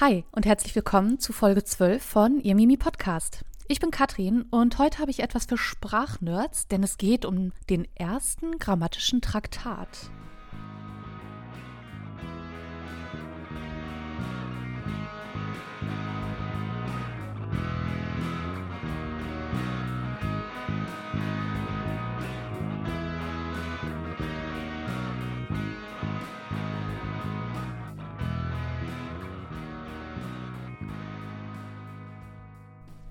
Hi 0.00 0.24
und 0.30 0.46
herzlich 0.46 0.76
willkommen 0.76 1.18
zu 1.18 1.32
Folge 1.32 1.64
12 1.64 2.00
von 2.00 2.38
Ihr 2.38 2.54
Mimi 2.54 2.76
Podcast. 2.76 3.44
Ich 3.66 3.80
bin 3.80 3.90
Katrin 3.90 4.42
und 4.42 4.78
heute 4.78 5.00
habe 5.00 5.10
ich 5.10 5.18
etwas 5.24 5.46
für 5.46 5.58
Sprachnerds, 5.58 6.68
denn 6.68 6.84
es 6.84 6.98
geht 6.98 7.24
um 7.24 7.50
den 7.68 7.84
ersten 7.96 8.60
grammatischen 8.60 9.22
Traktat. 9.22 9.88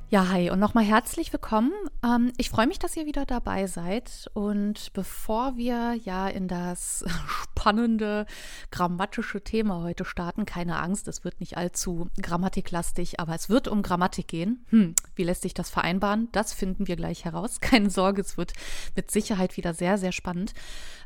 Ja, 0.09 0.29
hi 0.29 0.49
und 0.49 0.59
nochmal 0.59 0.85
herzlich 0.85 1.33
willkommen. 1.33 1.73
Ähm, 2.01 2.31
ich 2.37 2.49
freue 2.49 2.65
mich, 2.65 2.79
dass 2.79 2.95
ihr 2.95 3.05
wieder 3.05 3.25
dabei 3.25 3.67
seid. 3.67 4.31
Und 4.33 4.93
bevor 4.93 5.57
wir 5.57 5.95
ja 6.01 6.29
in 6.29 6.47
das 6.47 7.03
spannende 7.27 8.25
grammatische 8.71 9.43
Thema 9.43 9.81
heute 9.81 10.05
starten, 10.05 10.45
keine 10.45 10.79
Angst, 10.79 11.09
es 11.09 11.25
wird 11.25 11.41
nicht 11.41 11.57
allzu 11.57 12.07
grammatiklastig, 12.21 13.19
aber 13.19 13.35
es 13.35 13.49
wird 13.49 13.67
um 13.67 13.81
Grammatik 13.81 14.29
gehen. 14.29 14.65
Hm, 14.69 14.95
wie 15.15 15.23
lässt 15.23 15.41
sich 15.41 15.53
das 15.53 15.69
vereinbaren? 15.69 16.29
Das 16.31 16.53
finden 16.53 16.87
wir 16.87 16.95
gleich 16.95 17.25
heraus. 17.25 17.59
Keine 17.59 17.89
Sorge, 17.89 18.21
es 18.21 18.37
wird 18.37 18.53
mit 18.95 19.11
Sicherheit 19.11 19.57
wieder 19.57 19.73
sehr, 19.73 19.97
sehr 19.97 20.13
spannend. 20.13 20.53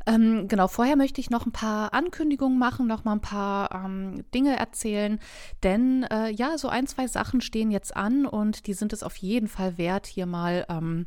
Ähm, 0.05 0.48
genau, 0.48 0.68
vorher 0.68 0.96
möchte 0.96 1.22
ich 1.22 1.30
noch 1.30 1.46
ein 1.46 1.52
paar 1.52 1.94
Ankündigungen 1.94 2.58
machen, 2.58 2.88
noch 2.88 3.04
mal 3.04 3.14
ein 3.14 3.22
paar 3.22 3.72
ähm, 3.86 4.24
Dinge 4.34 4.58
erzählen, 4.58 5.20
denn 5.64 6.04
äh, 6.04 6.30
ja, 6.30 6.58
so 6.58 6.70
ein, 6.70 6.88
zwei 6.88 7.08
Sachen 7.08 7.41
stehen 7.41 7.72
jetzt 7.72 7.96
an 7.96 8.26
und 8.26 8.68
die 8.68 8.74
sind 8.74 8.94
es 8.94 9.04
auf 9.04 9.16
jeden 9.18 9.48
Fall 9.48 9.77
wert, 9.77 10.08
hier 10.08 10.26
mal 10.26 10.66
ähm, 10.70 11.05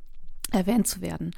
erwähnt 0.52 0.86
zu 0.86 1.00
werden. 1.00 1.32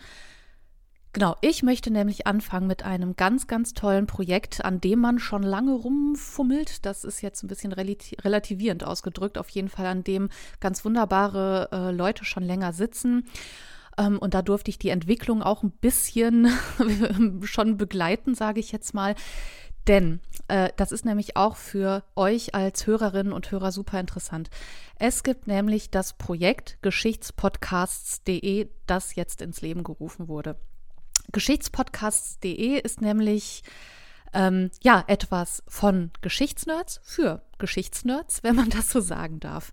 Genau, 1.16 1.34
ich 1.40 1.62
möchte 1.62 1.90
nämlich 1.90 2.26
anfangen 2.26 2.66
mit 2.66 2.82
einem 2.82 3.16
ganz, 3.16 3.46
ganz 3.46 3.72
tollen 3.72 4.06
Projekt, 4.06 4.62
an 4.66 4.82
dem 4.82 4.98
man 4.98 5.18
schon 5.18 5.42
lange 5.42 5.72
rumfummelt. 5.72 6.84
Das 6.84 7.04
ist 7.04 7.22
jetzt 7.22 7.42
ein 7.42 7.46
bisschen 7.46 7.72
relativierend 7.72 8.84
ausgedrückt, 8.84 9.38
auf 9.38 9.48
jeden 9.48 9.70
Fall, 9.70 9.86
an 9.86 10.04
dem 10.04 10.28
ganz 10.60 10.84
wunderbare 10.84 11.70
äh, 11.72 11.90
Leute 11.90 12.26
schon 12.26 12.42
länger 12.42 12.74
sitzen. 12.74 13.24
Ähm, 13.98 14.18
und 14.18 14.34
da 14.34 14.42
durfte 14.42 14.70
ich 14.70 14.78
die 14.78 14.90
Entwicklung 14.90 15.42
auch 15.42 15.62
ein 15.62 15.70
bisschen 15.70 16.48
schon 17.42 17.76
begleiten, 17.76 18.34
sage 18.34 18.60
ich 18.60 18.72
jetzt 18.72 18.94
mal. 18.94 19.14
Denn 19.86 20.20
äh, 20.48 20.70
das 20.76 20.90
ist 20.90 21.04
nämlich 21.04 21.36
auch 21.36 21.56
für 21.56 22.02
euch 22.16 22.54
als 22.54 22.86
Hörerinnen 22.86 23.32
und 23.32 23.50
Hörer 23.50 23.70
super 23.70 24.00
interessant. 24.00 24.50
Es 24.98 25.22
gibt 25.22 25.46
nämlich 25.46 25.90
das 25.90 26.14
Projekt 26.14 26.78
Geschichtspodcasts.de, 26.82 28.68
das 28.86 29.14
jetzt 29.14 29.42
ins 29.42 29.60
Leben 29.60 29.84
gerufen 29.84 30.26
wurde. 30.28 30.56
Geschichtspodcasts.de 31.32 32.80
ist 32.80 33.00
nämlich 33.00 33.62
ähm, 34.32 34.70
ja 34.82 35.04
etwas 35.06 35.62
von 35.68 36.10
Geschichtsnerds 36.20 37.00
für 37.04 37.42
Geschichtsnerds, 37.58 38.42
wenn 38.42 38.56
man 38.56 38.70
das 38.70 38.90
so 38.90 39.00
sagen 39.00 39.38
darf. 39.38 39.72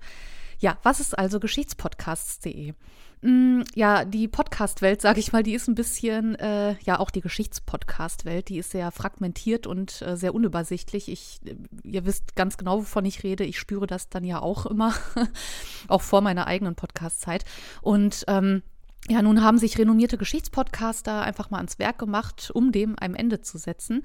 Ja, 0.64 0.78
was 0.81 1.02
ist 1.02 1.19
also 1.19 1.42
Geschichtspodcasts.de? 1.42 2.73
Mm, 3.22 3.64
ja, 3.75 4.06
die 4.06 4.30
Podcast-Welt, 4.30 5.02
sage 5.02 5.19
ich 5.19 5.33
mal, 5.33 5.44
die 5.44 5.56
ist 5.56 5.67
ein 5.67 5.75
bisschen, 5.75 6.36
äh, 6.36 6.78
ja, 6.86 7.00
auch 7.00 7.11
die 7.11 7.19
Geschichtspodcast-Welt, 7.19 8.47
die 8.47 8.59
ist 8.59 8.72
sehr 8.72 8.89
fragmentiert 8.91 9.67
und 9.67 10.02
äh, 10.02 10.16
sehr 10.16 10.34
unübersichtlich. 10.34 11.09
Ich, 11.09 11.41
äh, 11.44 11.58
ihr 11.84 12.06
wisst 12.06 12.38
ganz 12.38 12.56
genau, 12.56 12.78
wovon 12.78 13.03
ich 13.03 13.23
rede. 13.23 13.44
Ich 13.44 13.59
spüre 13.59 13.88
das 13.88 14.08
dann 14.08 14.23
ja 14.23 14.41
auch 14.41 14.66
immer, 14.66 14.94
auch 15.89 16.02
vor 16.02 16.22
meiner 16.22 16.47
eigenen 16.47 16.75
Podcast-Zeit. 16.75 17.44
Und 17.81 18.23
ähm, 18.30 18.64
ja, 19.09 19.22
nun 19.22 19.44
haben 19.44 19.58
sich 19.58 19.78
renommierte 19.78 20.17
Geschichtspodcaster 20.17 21.24
einfach 21.24 21.50
mal 21.50 21.57
ans 21.57 21.78
Werk 21.78 21.97
gemacht, 21.97 22.51
um 22.53 22.72
dem 22.72 22.95
ein 22.97 23.16
Ende 23.16 23.41
zu 23.41 23.57
setzen. 23.57 24.03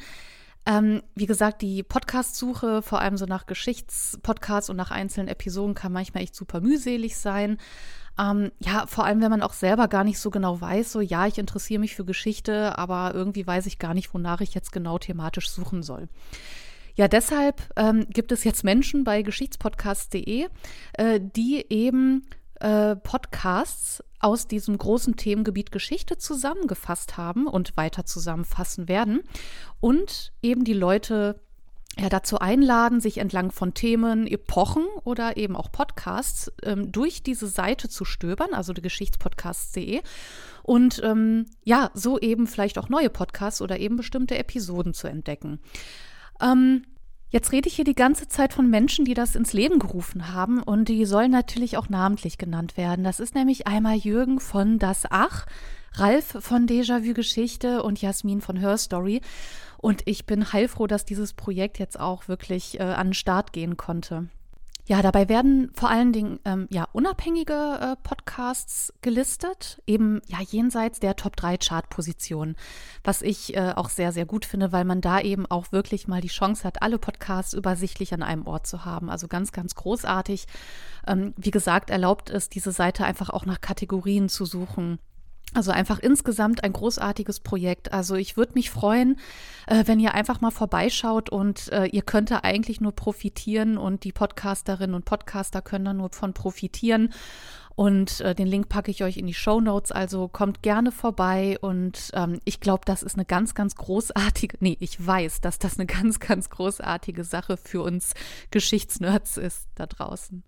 Ähm, 0.69 1.03
wie 1.15 1.25
gesagt, 1.25 1.63
die 1.63 1.83
Podcast-Suche, 1.83 2.83
vor 2.83 3.01
allem 3.01 3.17
so 3.17 3.25
nach 3.25 3.47
Geschichtspodcasts 3.47 4.69
und 4.69 4.77
nach 4.77 4.91
einzelnen 4.91 5.29
Episoden, 5.29 5.75
kann 5.75 5.93
manchmal 5.93 6.23
echt 6.23 6.35
super 6.35 6.61
mühselig 6.61 7.17
sein. 7.17 7.57
Ähm, 8.19 8.53
ja, 8.59 8.87
vor 8.87 9.07
allem, 9.07 9.23
wenn 9.23 9.31
man 9.31 9.41
auch 9.41 9.55
selber 9.55 9.89
gar 9.89 10.05
nicht 10.05 10.19
so 10.19 10.29
genau 10.29 10.61
weiß, 10.61 10.93
so 10.93 11.01
ja, 11.01 11.27
ich 11.27 11.39
interessiere 11.39 11.81
mich 11.81 11.97
für 11.97 12.05
Geschichte, 12.05 12.77
aber 12.77 13.15
irgendwie 13.15 13.47
weiß 13.47 13.65
ich 13.65 13.79
gar 13.79 13.95
nicht, 13.95 14.13
wonach 14.13 14.43
ich 14.43 14.55
jetzt 14.55 14.71
genau 14.71 14.99
thematisch 14.99 15.49
suchen 15.49 15.83
soll. 15.83 16.09
Ja, 16.97 17.09
deshalb 17.09 17.63
ähm, 17.77 18.07
gibt 18.11 18.31
es 18.31 18.45
jetzt 18.45 18.63
Menschen 18.63 19.05
bei 19.05 19.23
geschichtspodcast.de, 19.23 20.49
äh, 20.95 21.21
die 21.21 21.65
eben 21.71 22.27
äh, 22.61 22.97
Podcasts 22.97 24.03
aus 24.21 24.49
diesem 24.49 24.77
großen 24.79 25.17
Themengebiet 25.17 25.71
Geschichte 25.71 26.19
zusammengefasst 26.19 27.17
haben 27.17 27.47
und 27.47 27.77
weiter 27.77 28.05
zusammenfassen 28.05 28.89
werden 28.89 29.23
und 29.81 30.33
eben 30.43 30.65
die 30.65 30.73
Leute 30.73 31.41
ja, 31.99 32.09
dazu 32.09 32.39
einladen, 32.39 33.01
sich 33.01 33.19
entlang 33.19 33.51
von 33.51 33.75
Themen, 33.75 34.27
Epochen 34.27 34.87
oder 35.05 35.37
eben 35.37 35.57
auch 35.57 35.73
Podcasts 35.73 36.53
ähm, 36.63 36.93
durch 36.93 37.23
diese 37.23 37.49
Seite 37.49 37.89
zu 37.89 38.05
stöbern, 38.05 38.55
also 38.55 38.73
die 38.73 38.83
Geschichtspodcasts.de 38.83 40.03
und 40.63 41.01
ähm, 41.03 41.47
ja, 41.65 41.91
so 41.95 42.19
eben 42.19 42.47
vielleicht 42.47 42.79
auch 42.79 42.89
neue 42.89 43.11
Podcasts 43.11 43.63
oder 43.63 43.79
eben 43.79 43.97
bestimmte 43.97 44.39
Episoden 44.39 44.95
zu 44.95 45.09
entdecken. 45.09 45.61
Ähm, 46.41 46.85
Jetzt 47.31 47.53
rede 47.53 47.69
ich 47.69 47.77
hier 47.77 47.85
die 47.85 47.95
ganze 47.95 48.27
Zeit 48.27 48.55
von 48.55 48.71
Menschen, 48.71 49.05
die 49.05 49.13
das 49.13 49.37
ins 49.37 49.53
Leben 49.53 49.79
gerufen 49.79 50.33
haben 50.33 50.63
und 50.63 50.89
die 50.89 51.05
sollen 51.05 51.31
natürlich 51.31 51.77
auch 51.77 51.91
namentlich 51.91 52.39
genannt 52.39 52.79
werden. 52.79 53.05
Das 53.05 53.21
ist 53.21 53.35
nämlich 53.35 53.67
einmal 53.67 53.97
Jürgen 53.97 54.41
von 54.41 54.79
Das 54.79 55.05
Ach, 55.11 55.45
Ralf 55.93 56.39
von 56.41 56.67
Déjà-vu 56.67 57.13
Geschichte 57.13 57.83
und 57.83 58.01
Jasmin 58.01 58.41
von 58.41 58.57
Her 58.57 58.79
Story. 58.79 59.21
Und 59.77 60.03
ich 60.07 60.25
bin 60.25 60.55
heilfroh, 60.55 60.87
dass 60.87 61.05
dieses 61.05 61.35
Projekt 61.35 61.79
jetzt 61.79 62.01
auch 62.01 62.29
wirklich 62.29 62.81
äh, 62.81 62.85
an 62.85 63.09
den 63.09 63.15
Start 63.15 63.53
gehen 63.53 63.77
konnte. 63.77 64.29
Ja, 64.89 65.03
dabei 65.03 65.29
werden 65.29 65.71
vor 65.75 65.91
allen 65.91 66.15
Dingen 66.15 66.41
ähm, 66.47 66.67
ja, 66.71 66.89
unabhängige 66.93 67.53
äh, 67.79 67.97
Podcasts 68.03 68.91
gelistet, 69.03 69.83
eben 69.87 70.23
ja 70.29 70.39
jenseits 70.41 70.99
der 70.99 71.15
Top 71.15 71.37
3 71.37 71.59
Chartpositionen, 71.59 72.57
was 73.05 73.21
ich 73.21 73.55
äh, 73.55 73.75
auch 73.77 73.91
sehr, 73.91 74.13
sehr 74.13 74.25
gut 74.25 74.47
finde, 74.47 74.73
weil 74.73 74.87
man 74.87 75.03
da 75.03 75.21
eben 75.21 75.45
auch 75.45 75.73
wirklich 75.73 76.09
mal 76.09 76.23
die 76.23 76.29
Chance 76.29 76.65
hat, 76.65 76.81
alle 76.81 76.99
Podcasts 76.99 77.53
übersichtlich 77.53 78.15
an 78.15 78.23
einem 78.23 78.47
Ort 78.47 78.67
zu 78.67 78.87
haben. 78.87 79.11
Also 79.11 79.29
ganz, 79.29 79.53
ganz 79.53 79.75
großartig. 79.75 80.47
Ähm, 81.07 81.35
wie 81.37 81.51
gesagt, 81.51 81.91
erlaubt 81.91 82.31
es, 82.31 82.49
diese 82.49 82.73
Seite 82.73 83.05
einfach 83.05 83.29
auch 83.29 83.45
nach 83.45 83.61
Kategorien 83.61 84.31
zu 84.31 84.47
suchen 84.47 84.99
also 85.55 85.71
einfach 85.71 85.99
insgesamt 85.99 86.63
ein 86.63 86.73
großartiges 86.73 87.41
Projekt. 87.41 87.93
Also 87.93 88.17
ich 88.17 88.37
würde 88.37 88.53
mich 88.55 88.71
freuen, 88.71 89.19
äh, 89.67 89.85
wenn 89.87 89.99
ihr 89.99 90.15
einfach 90.15 90.41
mal 90.41 90.51
vorbeischaut 90.51 91.31
und 91.31 91.73
äh, 91.73 91.87
ihr 91.87 92.03
könnt 92.03 92.31
da 92.31 92.41
eigentlich 92.43 92.81
nur 92.81 92.93
profitieren 92.93 93.79
und 93.79 94.05
die 94.05 94.13
Podcasterinnen 94.13 94.95
und 94.95 95.05
Podcaster 95.05 95.63
können 95.63 95.87
da 95.87 95.95
nur 95.95 96.11
von 96.11 96.35
profitieren. 96.35 97.15
Und 97.79 98.23
äh, 98.23 98.35
den 98.35 98.49
Link 98.49 98.69
packe 98.69 98.91
ich 98.91 99.05
euch 99.05 99.17
in 99.19 99.29
die 99.29 99.35
Show 99.35 99.61
Notes. 99.61 99.93
Also 99.93 100.27
kommt 100.27 100.63
gerne 100.63 100.91
vorbei. 100.91 101.59
Und 101.61 102.11
ähm, 102.13 102.41
ich 102.45 102.59
glaube, 102.59 102.83
das 102.85 103.05
ist 103.05 103.15
eine 103.15 103.25
ganz, 103.25 103.55
ganz 103.55 103.77
großartige, 103.77 104.57
nee, 104.61 104.77
ich 104.81 105.07
weiß, 105.07 105.41
dass 105.41 105.61
das 105.61 105.79
eine 105.79 105.87
ganz, 105.87 106.19
ganz 106.19 106.51
großartige 106.51 107.23
Sache 107.23 107.57
für 107.57 107.83
uns 107.83 108.15
Geschichtsnerds 108.51 109.37
ist 109.37 109.69
da 109.77 109.87
draußen. 109.87 110.43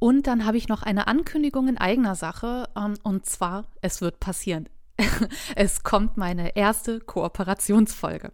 Und 0.00 0.26
dann 0.26 0.46
habe 0.46 0.56
ich 0.56 0.66
noch 0.66 0.82
eine 0.82 1.06
Ankündigung 1.06 1.68
in 1.68 1.78
eigener 1.78 2.16
Sache. 2.16 2.68
Ähm, 2.76 2.94
und 3.04 3.26
zwar, 3.26 3.66
es 3.82 4.00
wird 4.00 4.18
passieren. 4.18 4.68
es 5.56 5.82
kommt 5.82 6.16
meine 6.16 6.56
erste 6.56 7.00
Kooperationsfolge. 7.00 8.32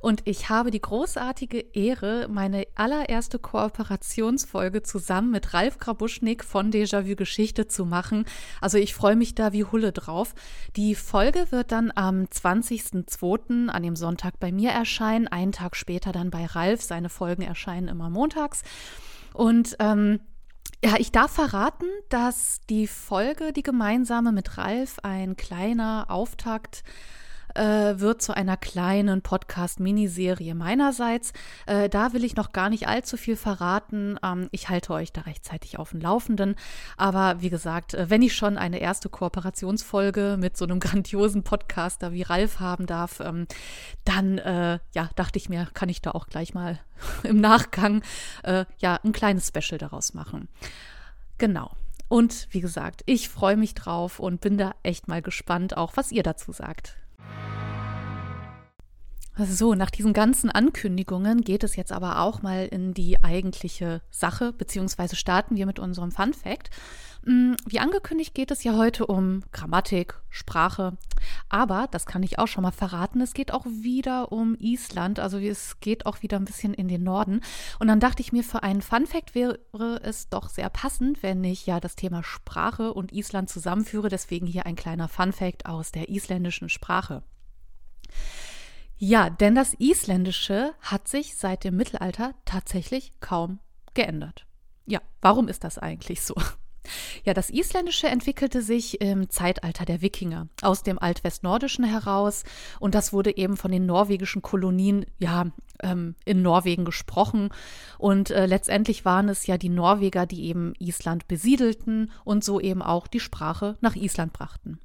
Und 0.00 0.22
ich 0.24 0.48
habe 0.48 0.70
die 0.70 0.80
großartige 0.80 1.58
Ehre, 1.58 2.26
meine 2.30 2.66
allererste 2.74 3.38
Kooperationsfolge 3.38 4.82
zusammen 4.82 5.30
mit 5.30 5.52
Ralf 5.52 5.78
Grabuschnik 5.78 6.42
von 6.42 6.70
Déjà-vu 6.70 7.16
Geschichte 7.16 7.68
zu 7.68 7.84
machen. 7.84 8.24
Also 8.62 8.78
ich 8.78 8.94
freue 8.94 9.16
mich 9.16 9.34
da 9.34 9.52
wie 9.52 9.64
Hulle 9.64 9.92
drauf. 9.92 10.34
Die 10.74 10.94
Folge 10.94 11.46
wird 11.50 11.70
dann 11.70 11.92
am 11.94 12.24
20.02. 12.24 13.68
an 13.68 13.82
dem 13.82 13.96
Sonntag 13.96 14.40
bei 14.40 14.52
mir 14.52 14.70
erscheinen, 14.70 15.28
einen 15.28 15.52
Tag 15.52 15.76
später 15.76 16.12
dann 16.12 16.30
bei 16.30 16.46
Ralf. 16.46 16.82
Seine 16.82 17.10
Folgen 17.10 17.42
erscheinen 17.42 17.88
immer 17.88 18.08
montags. 18.08 18.62
Und 19.34 19.76
ähm, 19.80 20.20
ja, 20.84 20.96
ich 20.98 21.12
darf 21.12 21.32
verraten, 21.32 21.86
dass 22.10 22.60
die 22.68 22.86
Folge, 22.86 23.54
die 23.54 23.62
gemeinsame 23.62 24.32
mit 24.32 24.58
Ralf, 24.58 24.98
ein 25.02 25.34
kleiner 25.34 26.06
Auftakt 26.08 26.84
äh, 27.54 27.98
wird 27.98 28.22
zu 28.22 28.36
einer 28.36 28.56
kleinen 28.56 29.22
Podcast-Miniserie 29.22 30.54
meinerseits. 30.54 31.32
Äh, 31.66 31.88
da 31.88 32.12
will 32.12 32.24
ich 32.24 32.36
noch 32.36 32.52
gar 32.52 32.68
nicht 32.68 32.88
allzu 32.88 33.16
viel 33.16 33.36
verraten. 33.36 34.18
Ähm, 34.22 34.48
ich 34.50 34.68
halte 34.68 34.92
euch 34.92 35.12
da 35.12 35.22
rechtzeitig 35.22 35.78
auf 35.78 35.90
dem 35.90 36.00
Laufenden. 36.00 36.56
Aber 36.96 37.40
wie 37.40 37.50
gesagt, 37.50 37.94
äh, 37.94 38.10
wenn 38.10 38.22
ich 38.22 38.34
schon 38.34 38.58
eine 38.58 38.78
erste 38.78 39.08
Kooperationsfolge 39.08 40.36
mit 40.38 40.56
so 40.56 40.64
einem 40.64 40.80
grandiosen 40.84 41.42
Podcaster 41.42 42.12
wie 42.12 42.22
Ralf 42.22 42.60
haben 42.60 42.86
darf, 42.86 43.20
ähm, 43.20 43.46
dann 44.04 44.38
äh, 44.38 44.78
ja, 44.92 45.10
dachte 45.16 45.38
ich 45.38 45.48
mir, 45.48 45.68
kann 45.74 45.88
ich 45.88 46.02
da 46.02 46.12
auch 46.12 46.26
gleich 46.26 46.54
mal 46.54 46.80
im 47.22 47.40
Nachgang 47.40 48.02
äh, 48.42 48.64
ja 48.78 48.98
ein 49.04 49.12
kleines 49.12 49.48
Special 49.48 49.78
daraus 49.78 50.14
machen. 50.14 50.48
Genau. 51.38 51.70
Und 52.08 52.48
wie 52.50 52.60
gesagt, 52.60 53.02
ich 53.06 53.28
freue 53.28 53.56
mich 53.56 53.74
drauf 53.74 54.20
und 54.20 54.40
bin 54.40 54.58
da 54.58 54.74
echt 54.82 55.08
mal 55.08 55.22
gespannt, 55.22 55.76
auch 55.76 55.96
was 55.96 56.12
ihr 56.12 56.22
dazu 56.22 56.52
sagt. 56.52 56.96
So, 59.36 59.74
nach 59.74 59.90
diesen 59.90 60.12
ganzen 60.12 60.48
Ankündigungen 60.48 61.40
geht 61.40 61.64
es 61.64 61.74
jetzt 61.74 61.90
aber 61.90 62.20
auch 62.20 62.42
mal 62.42 62.66
in 62.66 62.94
die 62.94 63.24
eigentliche 63.24 64.00
Sache, 64.10 64.52
beziehungsweise 64.52 65.16
starten 65.16 65.56
wir 65.56 65.66
mit 65.66 65.80
unserem 65.80 66.12
Fun 66.12 66.32
Fact. 66.32 66.70
Mm, 67.26 67.54
wie 67.66 67.80
angekündigt 67.80 68.34
geht 68.34 68.50
es 68.50 68.64
ja 68.64 68.76
heute 68.76 69.06
um 69.06 69.44
Grammatik, 69.50 70.20
Sprache, 70.28 70.98
aber 71.48 71.88
das 71.90 72.04
kann 72.04 72.22
ich 72.22 72.38
auch 72.38 72.48
schon 72.48 72.62
mal 72.62 72.70
verraten, 72.70 73.22
es 73.22 73.32
geht 73.32 73.50
auch 73.50 73.64
wieder 73.64 74.30
um 74.30 74.56
Island, 74.58 75.18
also 75.18 75.38
es 75.38 75.80
geht 75.80 76.04
auch 76.04 76.20
wieder 76.20 76.36
ein 76.36 76.44
bisschen 76.44 76.74
in 76.74 76.86
den 76.86 77.02
Norden. 77.02 77.40
Und 77.78 77.88
dann 77.88 78.00
dachte 78.00 78.20
ich 78.20 78.32
mir, 78.32 78.44
für 78.44 78.62
einen 78.62 78.82
Fun 78.82 79.06
Fact 79.06 79.34
wäre 79.34 79.58
es 80.02 80.28
doch 80.28 80.50
sehr 80.50 80.68
passend, 80.68 81.22
wenn 81.22 81.42
ich 81.44 81.64
ja 81.64 81.80
das 81.80 81.96
Thema 81.96 82.22
Sprache 82.22 82.92
und 82.92 83.12
Island 83.12 83.48
zusammenführe, 83.48 84.10
deswegen 84.10 84.46
hier 84.46 84.66
ein 84.66 84.76
kleiner 84.76 85.08
Fun 85.08 85.32
Fact 85.32 85.64
aus 85.64 85.92
der 85.92 86.10
isländischen 86.10 86.68
Sprache. 86.68 87.22
Ja, 88.98 89.30
denn 89.30 89.54
das 89.54 89.74
Isländische 89.78 90.74
hat 90.80 91.08
sich 91.08 91.36
seit 91.36 91.64
dem 91.64 91.76
Mittelalter 91.76 92.34
tatsächlich 92.44 93.12
kaum 93.20 93.60
geändert. 93.94 94.46
Ja, 94.84 95.00
warum 95.22 95.48
ist 95.48 95.64
das 95.64 95.78
eigentlich 95.78 96.20
so? 96.22 96.34
Ja, 97.24 97.34
das 97.34 97.50
Isländische 97.50 98.08
entwickelte 98.08 98.62
sich 98.62 99.00
im 99.00 99.30
Zeitalter 99.30 99.84
der 99.84 100.02
Wikinger 100.02 100.48
aus 100.62 100.82
dem 100.82 100.98
Altwestnordischen 100.98 101.84
heraus 101.84 102.44
und 102.80 102.94
das 102.94 103.12
wurde 103.12 103.36
eben 103.36 103.56
von 103.56 103.70
den 103.70 103.86
norwegischen 103.86 104.42
Kolonien 104.42 105.06
ja 105.18 105.46
ähm, 105.82 106.14
in 106.24 106.42
Norwegen 106.42 106.84
gesprochen 106.84 107.50
und 107.98 108.30
äh, 108.30 108.46
letztendlich 108.46 109.04
waren 109.04 109.28
es 109.28 109.46
ja 109.46 109.58
die 109.58 109.68
Norweger, 109.68 110.26
die 110.26 110.44
eben 110.46 110.74
Island 110.78 111.28
besiedelten 111.28 112.10
und 112.24 112.44
so 112.44 112.60
eben 112.60 112.82
auch 112.82 113.06
die 113.06 113.20
Sprache 113.20 113.76
nach 113.80 113.96
Island 113.96 114.32
brachten. 114.32 114.78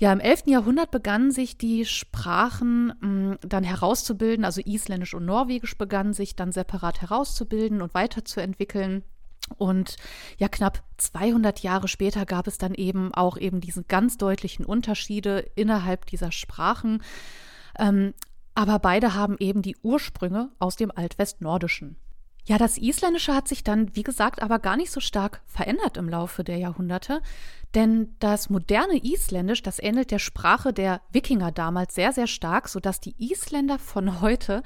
Ja, 0.00 0.12
im 0.12 0.20
11. 0.20 0.44
Jahrhundert 0.46 0.92
begannen 0.92 1.32
sich 1.32 1.58
die 1.58 1.84
Sprachen 1.84 2.92
mh, 3.00 3.08
mm, 3.08 3.38
dann 3.42 3.64
herauszubilden, 3.64 4.44
also 4.44 4.60
Isländisch 4.64 5.14
und 5.14 5.26
Norwegisch 5.26 5.76
begannen 5.76 6.12
sich 6.12 6.36
dann 6.36 6.52
separat 6.52 7.02
herauszubilden 7.02 7.82
und 7.82 7.94
weiterzuentwickeln. 7.94 9.02
Und 9.56 9.96
ja, 10.36 10.48
knapp 10.48 10.82
200 10.98 11.60
Jahre 11.60 11.88
später 11.88 12.26
gab 12.26 12.46
es 12.46 12.58
dann 12.58 12.74
eben 12.74 13.14
auch 13.14 13.36
eben 13.36 13.60
diese 13.60 13.84
ganz 13.84 14.18
deutlichen 14.18 14.64
Unterschiede 14.64 15.38
innerhalb 15.54 16.06
dieser 16.06 16.32
Sprachen. 16.32 17.02
Ähm, 17.78 18.14
aber 18.54 18.78
beide 18.78 19.14
haben 19.14 19.36
eben 19.38 19.62
die 19.62 19.76
Ursprünge 19.82 20.50
aus 20.58 20.76
dem 20.76 20.90
Altwestnordischen. 20.90 21.96
Ja, 22.48 22.56
das 22.56 22.78
Isländische 22.78 23.34
hat 23.34 23.46
sich 23.46 23.62
dann, 23.62 23.94
wie 23.94 24.02
gesagt, 24.02 24.40
aber 24.40 24.58
gar 24.58 24.78
nicht 24.78 24.90
so 24.90 25.00
stark 25.00 25.42
verändert 25.44 25.98
im 25.98 26.08
Laufe 26.08 26.44
der 26.44 26.56
Jahrhunderte. 26.56 27.20
Denn 27.74 28.16
das 28.20 28.48
moderne 28.48 28.96
Isländisch, 29.04 29.62
das 29.62 29.78
ähnelt 29.78 30.10
der 30.10 30.18
Sprache 30.18 30.72
der 30.72 31.02
Wikinger 31.12 31.52
damals 31.52 31.94
sehr, 31.94 32.12
sehr 32.14 32.26
stark, 32.26 32.70
sodass 32.70 33.00
die 33.00 33.14
Isländer 33.18 33.78
von 33.78 34.22
heute 34.22 34.62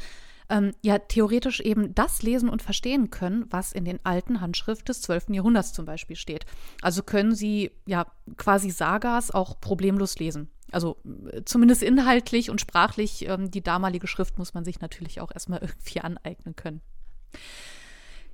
ähm, 0.52 0.72
ja 0.82 0.98
theoretisch 0.98 1.60
eben 1.60 1.94
das 1.94 2.22
lesen 2.22 2.48
und 2.50 2.62
verstehen 2.62 3.10
können, 3.10 3.46
was 3.48 3.72
in 3.72 3.86
den 3.86 3.98
alten 4.04 4.40
Handschriften 4.42 4.84
des 4.84 5.00
12. 5.00 5.30
Jahrhunderts 5.30 5.72
zum 5.72 5.86
Beispiel 5.86 6.14
steht. 6.14 6.44
Also 6.82 7.02
können 7.02 7.34
sie 7.34 7.70
ja 7.86 8.06
quasi 8.36 8.70
Sagas 8.70 9.30
auch 9.30 9.58
problemlos 9.60 10.18
lesen. 10.18 10.50
Also 10.70 10.98
äh, 11.32 11.42
zumindest 11.44 11.82
inhaltlich 11.82 12.50
und 12.50 12.60
sprachlich, 12.60 13.26
ähm, 13.26 13.50
die 13.50 13.62
damalige 13.62 14.06
Schrift 14.06 14.38
muss 14.38 14.52
man 14.52 14.64
sich 14.64 14.80
natürlich 14.80 15.20
auch 15.20 15.32
erstmal 15.32 15.58
irgendwie 15.62 16.00
aneignen 16.00 16.54
können. 16.54 16.82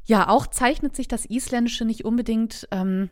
Ja, 0.04 0.28
auch 0.28 0.46
zeichnet 0.46 0.96
sich 0.96 1.06
das 1.06 1.24
Isländische 1.24 1.84
nicht 1.84 2.04
unbedingt 2.04 2.66
ähm, 2.72 3.10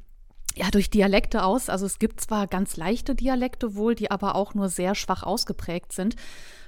ja, 0.56 0.70
durch 0.70 0.88
Dialekte 0.88 1.44
aus. 1.44 1.68
Also 1.68 1.84
es 1.84 1.98
gibt 1.98 2.20
zwar 2.20 2.46
ganz 2.46 2.76
leichte 2.76 3.14
Dialekte 3.14 3.74
wohl, 3.74 3.94
die 3.94 4.10
aber 4.10 4.34
auch 4.34 4.54
nur 4.54 4.68
sehr 4.68 4.94
schwach 4.94 5.22
ausgeprägt 5.22 5.92
sind, 5.92 6.16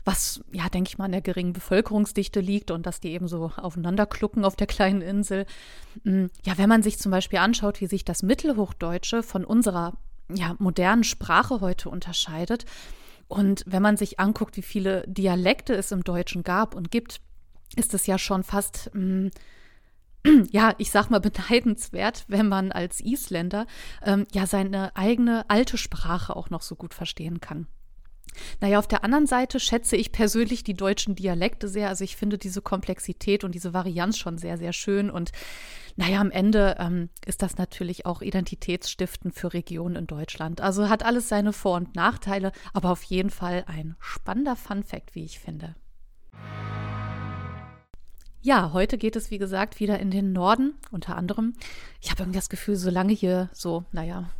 was, 0.05 0.43
ja, 0.53 0.69
denke 0.69 0.89
ich 0.89 0.99
mal, 0.99 1.07
an 1.07 1.13
der 1.13 1.23
geringen 1.23 1.55
Bevölkerungsdichte 1.55 2.41
liegt 2.41 2.71
und 2.71 2.87
dass 2.87 3.01
die 3.01 3.13
eben 3.13 3.29
so 3.29 3.51
aufeinander 3.57 4.07
klucken 4.07 4.45
auf 4.45 4.57
der 4.57 4.67
kleinen 4.67 5.01
Insel. 5.01 5.47
Mm, 6.05 6.27
ja, 6.45 6.59
wenn 6.59 6.69
man 6.69 6.83
sich 6.83 6.99
zum 6.99 7.11
Beispiel 7.11 7.39
anschaut, 7.39 7.81
wie 7.81 7.87
sich 7.87 8.05
das 8.05 8.23
Mittelhochdeutsche 8.23 9.23
von 9.23 9.45
unserer 9.45 9.95
ja, 10.33 10.55
modernen 10.59 11.05
Sprache 11.05 11.63
heute 11.63 11.89
unterscheidet 11.89 12.67
und 13.27 13.65
wenn 13.67 13.83
man 13.83 13.97
sich 13.97 14.21
anguckt, 14.21 14.57
wie 14.59 14.63
viele 14.63 15.05
Dialekte 15.07 15.75
es 15.75 15.93
im 15.93 16.05
Deutschen 16.05 16.43
gab 16.43 16.75
und 16.75 16.91
gibt, 16.91 17.21
ist 17.77 17.95
es 17.95 18.07
ja 18.07 18.19
schon 18.19 18.43
fast, 18.43 18.91
mh, 18.95 19.27
mm, 19.27 19.31
ja, 20.51 20.75
ich 20.79 20.91
sag 20.91 21.11
mal, 21.11 21.21
beneidenswert, 21.29 22.25
wenn 22.29 22.49
man 22.49 22.73
als 22.73 23.01
Isländer 23.01 23.67
ähm, 24.03 24.27
ja 24.33 24.47
seine 24.47 24.97
eigene 24.97 25.49
alte 25.49 25.79
Sprache 25.79 26.37
auch 26.37 26.51
noch 26.51 26.63
so 26.63 26.77
gut 26.77 26.95
verstehen 26.95 27.41
kann. 27.41 27.67
Naja, 28.61 28.79
auf 28.79 28.87
der 28.87 29.05
anderen 29.05 29.27
Seite 29.27 29.61
schätze 29.61 29.97
ich 29.97 30.13
persönlich 30.13 30.65
die 30.65 30.75
deutschen 30.75 31.15
Dialekte 31.15 31.69
sehr. 31.69 31.89
Also 31.89 32.05
ich 32.05 32.17
finde 32.17 32.39
diese 32.39 32.63
Komplexität 32.63 33.45
und 33.45 33.55
diese 33.55 33.75
Varianz 33.75 34.19
schon 34.19 34.39
sehr, 34.39 34.59
sehr 34.59 34.73
schön. 34.73 35.11
Und 35.11 35.33
naja, 35.97 36.21
am 36.21 36.31
Ende 36.31 36.77
ähm, 36.79 37.09
ist 37.27 37.43
das 37.43 37.57
natürlich 37.57 38.07
auch 38.07 38.23
identitätsstiftend 38.23 39.35
für 39.35 39.53
Regionen 39.53 39.97
in 39.97 40.07
Deutschland. 40.07 40.61
Also 40.61 40.89
hat 40.89 41.05
alles 41.05 41.29
seine 41.29 41.53
Vor- 41.53 41.77
und 41.77 41.97
Nachteile, 41.97 42.53
aber 42.73 42.91
auf 42.91 43.03
jeden 43.03 43.31
Fall 43.31 43.65
ein 43.67 43.97
spannender 44.01 44.57
Fun-Fact, 44.57 45.15
wie 45.15 45.25
ich 45.25 45.41
finde. 45.41 45.75
Ja, 48.49 48.73
heute 48.73 48.97
geht 48.97 49.15
es, 49.15 49.31
wie 49.31 49.37
gesagt, 49.37 49.79
wieder 49.79 49.99
in 49.99 50.11
den 50.11 50.33
Norden, 50.33 50.73
unter 50.91 51.19
anderem. 51.19 51.53
Ich 52.01 52.11
habe 52.11 52.23
irgendwie 52.23 52.39
das 52.39 52.49
Gefühl, 52.49 52.77
solange 52.77 53.13
hier 53.13 53.51
so, 53.53 53.85
naja, 53.93 54.31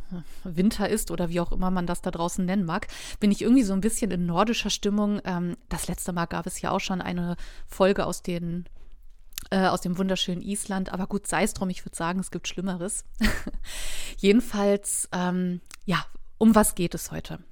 Winter 0.43 0.89
ist 0.89 1.11
oder 1.11 1.29
wie 1.29 1.39
auch 1.39 1.51
immer 1.51 1.69
man 1.69 1.85
das 1.85 2.01
da 2.01 2.09
draußen 2.09 2.43
nennen 2.43 2.65
mag, 2.65 2.87
bin 3.19 3.29
ich 3.29 3.43
irgendwie 3.43 3.61
so 3.61 3.73
ein 3.73 3.81
bisschen 3.81 4.09
in 4.09 4.25
nordischer 4.25 4.71
Stimmung. 4.71 5.21
Ähm, 5.25 5.57
das 5.69 5.87
letzte 5.87 6.11
Mal 6.11 6.25
gab 6.25 6.47
es 6.47 6.59
ja 6.59 6.71
auch 6.71 6.79
schon 6.79 7.01
eine 7.01 7.35
Folge 7.67 8.07
aus 8.07 8.23
den 8.23 8.65
äh, 9.51 9.67
aus 9.67 9.81
dem 9.81 9.99
wunderschönen 9.99 10.41
Island. 10.41 10.91
Aber 10.91 11.05
gut, 11.05 11.27
sei 11.27 11.43
es 11.43 11.53
drum, 11.53 11.69
ich 11.69 11.85
würde 11.85 11.95
sagen, 11.95 12.19
es 12.19 12.31
gibt 12.31 12.47
Schlimmeres. 12.47 13.05
Jedenfalls, 14.17 15.07
ähm, 15.11 15.61
ja, 15.85 16.03
um 16.39 16.55
was 16.55 16.73
geht 16.73 16.95
es 16.95 17.11
heute? 17.11 17.43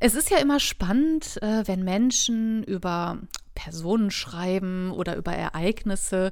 Es 0.00 0.14
ist 0.14 0.30
ja 0.30 0.38
immer 0.38 0.58
spannend, 0.58 1.42
äh, 1.42 1.66
wenn 1.66 1.84
Menschen 1.84 2.62
über 2.62 3.18
Personen 3.58 4.12
schreiben 4.12 4.92
oder 4.92 5.16
über 5.16 5.32
Ereignisse. 5.32 6.30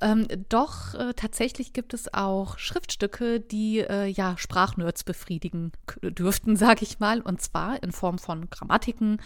Ähm, 0.00 0.28
doch 0.48 0.94
äh, 0.94 1.14
tatsächlich 1.14 1.72
gibt 1.72 1.94
es 1.94 2.14
auch 2.14 2.58
Schriftstücke, 2.58 3.40
die 3.40 3.80
äh, 3.80 4.06
ja 4.06 4.38
Sprachnerds 4.38 5.02
befriedigen 5.02 5.72
dürften, 6.00 6.54
sage 6.64 6.84
ich 6.84 7.00
mal. 7.00 7.20
Und 7.22 7.42
zwar 7.42 7.82
in 7.82 7.90
Form 7.90 8.18
von 8.18 8.48
Grammatiken 8.50 9.20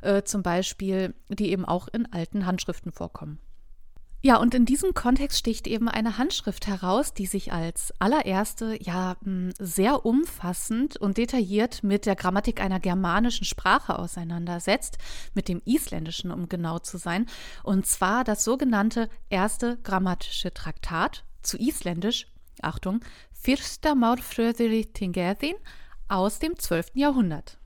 äh, 0.00 0.22
zum 0.22 0.42
Beispiel, 0.42 1.14
die 1.28 1.50
eben 1.50 1.66
auch 1.66 1.86
in 1.88 2.10
alten 2.10 2.46
Handschriften 2.46 2.92
vorkommen. 2.92 3.40
Ja, 4.26 4.38
und 4.38 4.56
in 4.56 4.64
diesem 4.64 4.92
Kontext 4.92 5.38
sticht 5.38 5.68
eben 5.68 5.88
eine 5.88 6.18
Handschrift 6.18 6.66
heraus, 6.66 7.14
die 7.14 7.26
sich 7.26 7.52
als 7.52 7.94
allererste 8.00 8.76
ja 8.82 9.14
hm, 9.22 9.52
sehr 9.56 10.04
umfassend 10.04 10.96
und 10.96 11.16
detailliert 11.16 11.84
mit 11.84 12.06
der 12.06 12.16
Grammatik 12.16 12.60
einer 12.60 12.80
germanischen 12.80 13.44
Sprache 13.44 13.96
auseinandersetzt, 13.96 14.98
mit 15.34 15.46
dem 15.46 15.62
Isländischen, 15.64 16.32
um 16.32 16.48
genau 16.48 16.80
zu 16.80 16.98
sein, 16.98 17.26
und 17.62 17.86
zwar 17.86 18.24
das 18.24 18.42
sogenannte 18.42 19.08
erste 19.30 19.78
grammatische 19.84 20.52
Traktat 20.52 21.22
zu 21.42 21.56
Isländisch, 21.56 22.26
Achtung, 22.62 23.04
Fyrsta 23.30 23.92
Málfröðuritingerðin 23.92 25.54
aus 26.08 26.40
dem 26.40 26.58
12. 26.58 26.86
Jahrhundert. 26.94 27.58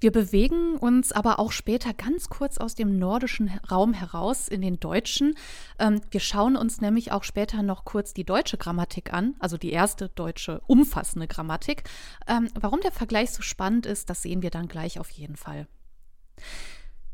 Wir 0.00 0.12
bewegen 0.12 0.76
uns 0.76 1.10
aber 1.10 1.40
auch 1.40 1.50
später 1.50 1.92
ganz 1.92 2.28
kurz 2.28 2.58
aus 2.58 2.76
dem 2.76 2.98
nordischen 2.98 3.50
Raum 3.68 3.92
heraus 3.92 4.46
in 4.46 4.60
den 4.60 4.78
deutschen. 4.78 5.34
Ähm, 5.78 6.00
wir 6.10 6.20
schauen 6.20 6.56
uns 6.56 6.80
nämlich 6.80 7.10
auch 7.10 7.24
später 7.24 7.62
noch 7.62 7.84
kurz 7.84 8.14
die 8.14 8.24
deutsche 8.24 8.58
Grammatik 8.58 9.12
an, 9.12 9.34
also 9.40 9.56
die 9.56 9.72
erste 9.72 10.08
deutsche 10.08 10.60
umfassende 10.66 11.26
Grammatik. 11.26 11.82
Ähm, 12.28 12.48
warum 12.54 12.80
der 12.80 12.92
Vergleich 12.92 13.30
so 13.32 13.42
spannend 13.42 13.86
ist, 13.86 14.08
das 14.08 14.22
sehen 14.22 14.42
wir 14.42 14.50
dann 14.50 14.68
gleich 14.68 15.00
auf 15.00 15.10
jeden 15.10 15.36
Fall. 15.36 15.66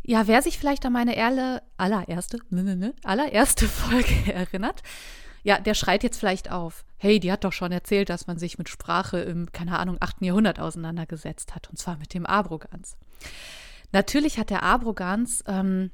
Ja, 0.02 0.26
wer 0.26 0.42
sich 0.42 0.58
vielleicht 0.58 0.84
an 0.84 0.92
meine 0.92 1.16
allererste, 1.78 2.38
allererste 3.02 3.66
Folge 3.68 4.32
erinnert, 4.32 4.82
Ja, 5.44 5.60
der 5.60 5.74
schreit 5.74 6.02
jetzt 6.02 6.18
vielleicht 6.18 6.50
auf. 6.50 6.84
Hey, 6.96 7.20
die 7.20 7.30
hat 7.30 7.44
doch 7.44 7.52
schon 7.52 7.70
erzählt, 7.70 8.08
dass 8.08 8.26
man 8.26 8.38
sich 8.38 8.58
mit 8.58 8.70
Sprache 8.70 9.18
im, 9.18 9.52
keine 9.52 9.78
Ahnung, 9.78 9.98
8. 10.00 10.22
Jahrhundert 10.22 10.58
auseinandergesetzt 10.58 11.54
hat, 11.54 11.68
und 11.70 11.76
zwar 11.76 11.98
mit 11.98 12.14
dem 12.14 12.24
Abrogans. 12.24 12.96
Natürlich 13.92 14.38
hat 14.38 14.48
der 14.48 14.62
Abrogans 14.62 15.44
ähm, 15.46 15.90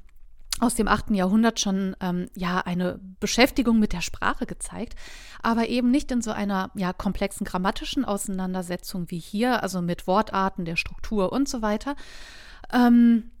aus 0.61 0.75
dem 0.75 0.87
8. 0.87 1.11
Jahrhundert 1.11 1.59
schon 1.59 1.97
ähm, 1.99 2.29
ja 2.33 2.59
eine 2.59 2.99
Beschäftigung 3.19 3.77
mit 3.77 3.91
der 3.91 4.01
Sprache 4.01 4.45
gezeigt, 4.45 4.95
aber 5.41 5.67
eben 5.67 5.91
nicht 5.91 6.11
in 6.11 6.21
so 6.21 6.31
einer 6.31 6.71
ja 6.75 6.93
komplexen 6.93 7.45
grammatischen 7.45 8.05
Auseinandersetzung 8.05 9.11
wie 9.11 9.19
hier, 9.19 9.63
also 9.63 9.81
mit 9.81 10.07
Wortarten, 10.07 10.63
der 10.63 10.77
Struktur 10.77 11.33
und 11.33 11.49
so 11.49 11.61
weiter. 11.61 11.95
Ähm, 12.71 13.31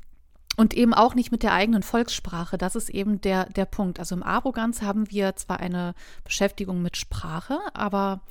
und 0.57 0.73
eben 0.73 0.93
auch 0.93 1.15
nicht 1.15 1.31
mit 1.31 1.43
der 1.43 1.53
eigenen 1.53 1.83
Volkssprache. 1.83 2.57
Das 2.57 2.75
ist 2.75 2.89
eben 2.89 3.21
der, 3.21 3.45
der 3.45 3.65
Punkt. 3.65 3.99
Also 3.99 4.15
im 4.15 4.23
Arroganz 4.23 4.81
haben 4.81 5.09
wir 5.09 5.35
zwar 5.35 5.59
eine 5.59 5.93
Beschäftigung 6.23 6.81
mit 6.81 6.97
Sprache, 6.97 7.59
aber 7.73 8.21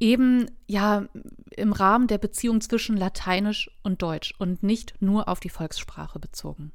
eben 0.00 0.50
ja 0.66 1.06
im 1.50 1.72
Rahmen 1.72 2.06
der 2.06 2.18
Beziehung 2.18 2.60
zwischen 2.60 2.96
Lateinisch 2.96 3.70
und 3.82 4.02
Deutsch 4.02 4.34
und 4.38 4.62
nicht 4.62 4.94
nur 5.00 5.28
auf 5.28 5.40
die 5.40 5.50
Volkssprache 5.50 6.18
bezogen. 6.18 6.72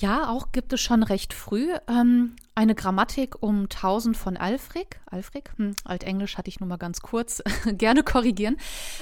Ja, 0.00 0.28
auch 0.28 0.52
gibt 0.52 0.72
es 0.72 0.80
schon 0.80 1.02
recht 1.02 1.34
früh 1.34 1.72
ähm, 1.88 2.36
eine 2.54 2.76
Grammatik 2.76 3.42
um 3.42 3.62
1000 3.62 4.16
von 4.16 4.36
Alfred, 4.36 4.86
Alfred, 5.06 5.50
hm, 5.56 5.74
Altenglisch 5.82 6.38
hatte 6.38 6.48
ich 6.48 6.60
nur 6.60 6.68
mal 6.68 6.76
ganz 6.76 7.00
kurz, 7.00 7.42
gerne 7.66 8.04
korrigieren, 8.04 8.58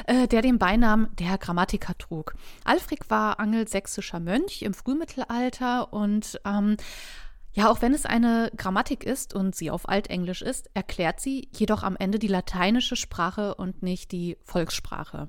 äh, 0.06 0.26
der 0.26 0.40
den 0.40 0.58
Beinamen 0.58 1.08
der 1.18 1.36
Grammatiker 1.36 1.98
trug. 1.98 2.34
Alfred 2.64 3.10
war 3.10 3.40
angelsächsischer 3.40 4.20
Mönch 4.20 4.62
im 4.62 4.72
Frühmittelalter 4.72 5.92
und 5.92 6.40
ähm, 6.46 6.78
ja, 7.52 7.70
auch 7.70 7.82
wenn 7.82 7.92
es 7.92 8.06
eine 8.06 8.50
Grammatik 8.56 9.04
ist 9.04 9.34
und 9.34 9.54
sie 9.54 9.70
auf 9.70 9.90
Altenglisch 9.90 10.40
ist, 10.40 10.70
erklärt 10.72 11.20
sie 11.20 11.50
jedoch 11.54 11.82
am 11.82 11.96
Ende 11.96 12.18
die 12.18 12.26
lateinische 12.26 12.96
Sprache 12.96 13.54
und 13.54 13.82
nicht 13.82 14.12
die 14.12 14.38
Volkssprache. 14.44 15.28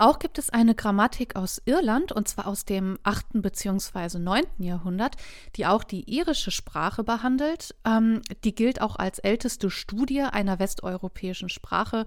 Auch 0.00 0.18
gibt 0.18 0.38
es 0.38 0.48
eine 0.48 0.74
Grammatik 0.74 1.36
aus 1.36 1.60
Irland, 1.66 2.10
und 2.10 2.26
zwar 2.26 2.46
aus 2.46 2.64
dem 2.64 2.98
8. 3.02 3.42
bzw. 3.42 4.18
9. 4.18 4.44
Jahrhundert, 4.56 5.16
die 5.56 5.66
auch 5.66 5.84
die 5.84 6.10
irische 6.10 6.50
Sprache 6.50 7.04
behandelt. 7.04 7.74
Ähm, 7.84 8.22
die 8.42 8.54
gilt 8.54 8.80
auch 8.80 8.96
als 8.96 9.18
älteste 9.18 9.68
Studie 9.68 10.22
einer 10.22 10.58
westeuropäischen 10.58 11.50
Sprache, 11.50 12.04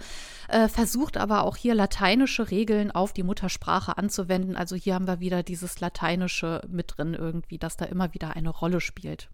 äh, 0.47 0.69
versucht 0.69 1.17
aber 1.17 1.43
auch 1.43 1.55
hier 1.55 1.75
lateinische 1.75 2.49
Regeln 2.49 2.89
auf 2.89 3.13
die 3.13 3.21
Muttersprache 3.21 3.95
anzuwenden. 3.95 4.55
Also 4.55 4.75
hier 4.75 4.95
haben 4.95 5.05
wir 5.05 5.19
wieder 5.19 5.43
dieses 5.43 5.79
Lateinische 5.79 6.61
mit 6.67 6.97
drin 6.97 7.13
irgendwie, 7.13 7.59
das 7.59 7.77
da 7.77 7.85
immer 7.85 8.15
wieder 8.15 8.35
eine 8.35 8.49
Rolle 8.49 8.81
spielt. 8.81 9.29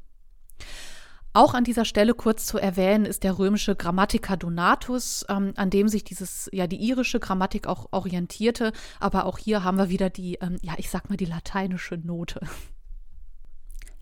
Auch 1.33 1.53
an 1.53 1.63
dieser 1.63 1.85
Stelle 1.85 2.15
kurz 2.15 2.47
zu 2.47 2.57
erwähnen 2.57 3.05
ist 3.05 3.23
der 3.23 3.37
römische 3.37 3.75
Grammatiker 3.75 4.35
Donatus, 4.35 5.25
ähm, 5.29 5.53
an 5.55 5.69
dem 5.69 5.87
sich 5.87 6.03
dieses, 6.03 6.49
ja, 6.51 6.65
die 6.65 6.77
irische 6.77 7.19
Grammatik 7.19 7.67
auch 7.67 7.87
orientierte. 7.91 8.73
Aber 8.99 9.25
auch 9.25 9.37
hier 9.37 9.63
haben 9.63 9.77
wir 9.77 9.89
wieder 9.89 10.09
die, 10.09 10.35
ähm, 10.41 10.57
ja, 10.61 10.73
ich 10.77 10.89
sag 10.89 11.09
mal, 11.09 11.17
die 11.17 11.25
lateinische 11.25 11.97
Note. 11.97 12.41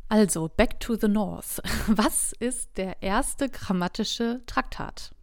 Also, 0.09 0.47
back 0.47 0.79
to 0.79 0.95
the 0.95 1.09
north. 1.09 1.61
Was 1.87 2.31
ist 2.39 2.77
der 2.77 3.03
erste 3.03 3.49
grammatische 3.49 4.41
Traktat? 4.45 5.13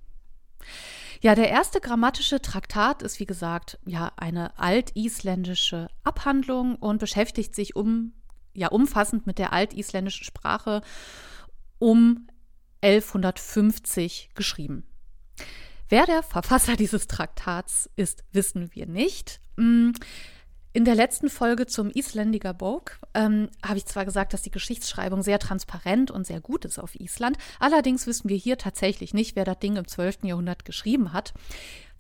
Ja, 1.23 1.35
der 1.35 1.49
erste 1.49 1.81
grammatische 1.81 2.43
Traktat 2.43 3.01
ist, 3.01 3.19
wie 3.19 3.25
gesagt, 3.25 3.79
ja, 3.87 4.13
eine 4.17 4.59
altisländische 4.59 5.89
Abhandlung 6.03 6.77
und 6.77 6.99
beschäftigt 6.99 7.55
sich 7.55 7.77
um, 7.77 8.13
ja, 8.53 8.69
umfassend 8.69 9.27
mit 9.27 9.39
der 9.39 9.55
altisländischen 9.55 10.25
Sprache 10.25 10.83
um 11.85 12.29
1150 12.81 14.31
geschrieben. 14.35 14.87
Wer 15.91 16.07
der 16.07 16.23
Verfasser 16.23 16.77
dieses 16.79 17.09
Traktats 17.09 17.91
ist, 17.95 18.25
wissen 18.33 18.75
wir 18.75 18.87
nicht. 18.87 19.43
Mm, 19.57 19.91
in 20.73 20.87
der 20.87 20.95
letzten 20.95 21.29
Folge 21.29 21.67
zum 21.67 21.91
Isländiger 21.91 22.53
Bók 22.53 22.93
ähm, 23.13 23.51
habe 23.63 23.77
ich 23.77 23.85
zwar 23.85 24.07
gesagt, 24.07 24.33
dass 24.33 24.41
die 24.41 24.51
Geschichtsschreibung 24.51 25.23
sehr 25.23 25.39
transparent 25.39 26.11
und 26.11 26.27
sehr 26.27 26.41
gut 26.41 26.65
ist 26.65 26.79
auf 26.79 26.95
Island, 26.95 27.37
allerdings 27.61 28.07
wissen 28.07 28.31
wir 28.31 28.37
hier 28.39 28.57
tatsächlich 28.57 29.13
nicht, 29.13 29.37
wer 29.37 29.45
das 29.45 29.59
Ding 29.59 29.77
im 29.77 29.87
12. 29.87 30.25
Jahrhundert 30.25 30.65
geschrieben 30.65 31.13
hat. 31.13 31.35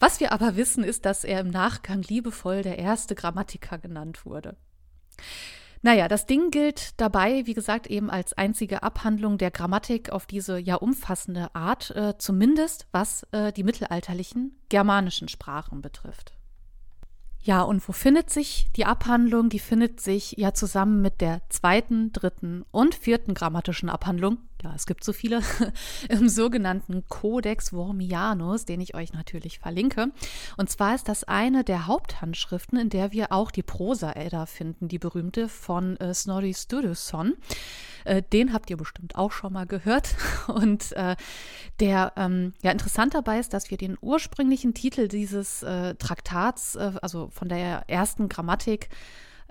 Was 0.01 0.19
wir 0.19 0.33
aber 0.33 0.57
wissen, 0.57 0.83
ist, 0.83 1.05
dass 1.05 1.25
er 1.25 1.41
im 1.41 1.51
Nachgang 1.51 2.01
liebevoll 2.01 2.63
der 2.63 2.79
erste 2.79 3.15
Grammatiker 3.15 3.77
genannt 3.77 4.25
wurde. 4.25 4.57
Naja, 5.85 6.09
das 6.09 6.25
Ding 6.25 6.51
gilt 6.51 6.99
dabei, 6.99 7.43
wie 7.45 7.53
gesagt, 7.53 7.89
eben 7.89 8.09
als 8.09 8.33
einzige 8.33 8.83
Abhandlung 8.83 9.37
der 9.37 9.51
Grammatik 9.51 10.09
auf 10.09 10.25
diese 10.25 10.59
ja 10.59 10.77
umfassende 10.77 11.55
Art, 11.55 11.91
äh, 11.91 12.17
zumindest 12.17 12.87
was 12.91 13.25
äh, 13.33 13.53
die 13.53 13.65
mittelalterlichen 13.65 14.59
germanischen 14.71 15.29
Sprachen 15.29 15.83
betrifft. 15.83 16.33
Ja, 17.43 17.61
und 17.61 17.87
wo 17.87 17.93
findet 17.93 18.31
sich 18.31 18.71
die 18.77 18.87
Abhandlung? 18.87 19.51
Die 19.51 19.59
findet 19.59 20.01
sich 20.01 20.33
ja 20.39 20.55
zusammen 20.55 21.03
mit 21.03 21.21
der 21.21 21.43
zweiten, 21.51 22.13
dritten 22.13 22.65
und 22.71 22.95
vierten 22.95 23.35
grammatischen 23.35 23.91
Abhandlung 23.91 24.39
ja, 24.65 24.73
es 24.75 24.87
gibt 24.87 25.05
so 25.05 25.13
viele, 25.13 25.43
im 26.09 26.29
sogenannten 26.29 27.05
Codex 27.09 27.73
Wormianus, 27.73 28.65
den 28.65 28.81
ich 28.81 28.95
euch 28.95 29.13
natürlich 29.13 29.59
verlinke. 29.59 30.09
Und 30.57 30.71
zwar 30.71 30.95
ist 30.95 31.09
das 31.09 31.25
eine 31.25 31.65
der 31.65 31.87
Haupthandschriften, 31.87 32.79
in 32.79 32.89
der 32.89 33.13
wir 33.13 33.31
auch 33.31 33.51
die 33.51 33.63
Prosa-Edda 33.63 34.47
finden, 34.47 34.89
die 34.89 34.99
berühmte 34.99 35.49
von 35.49 35.99
äh, 35.99 36.15
Snorri 36.15 36.55
Sturluson. 36.55 37.35
Äh, 38.05 38.23
den 38.23 38.53
habt 38.55 38.71
ihr 38.71 38.79
bestimmt 38.79 39.17
auch 39.17 39.33
schon 39.33 39.53
mal 39.53 39.67
gehört. 39.67 40.17
Und 40.49 40.93
äh, 40.93 41.17
der 41.81 42.15
ähm, 42.17 42.55
ja 42.63 42.71
interessant 42.71 43.15
dabei 43.15 43.39
ist, 43.39 43.53
dass 43.53 43.71
wir 43.71 43.77
den 43.77 43.99
ursprünglichen 44.01 44.73
Titel 44.73 45.09
dieses 45.09 45.63
äh, 45.63 45.95
Traktats, 45.97 46.77
äh, 46.77 46.93
also 47.03 47.29
von 47.29 47.51
der 47.51 47.85
ersten 47.89 48.31
Grammatik, 48.31 48.89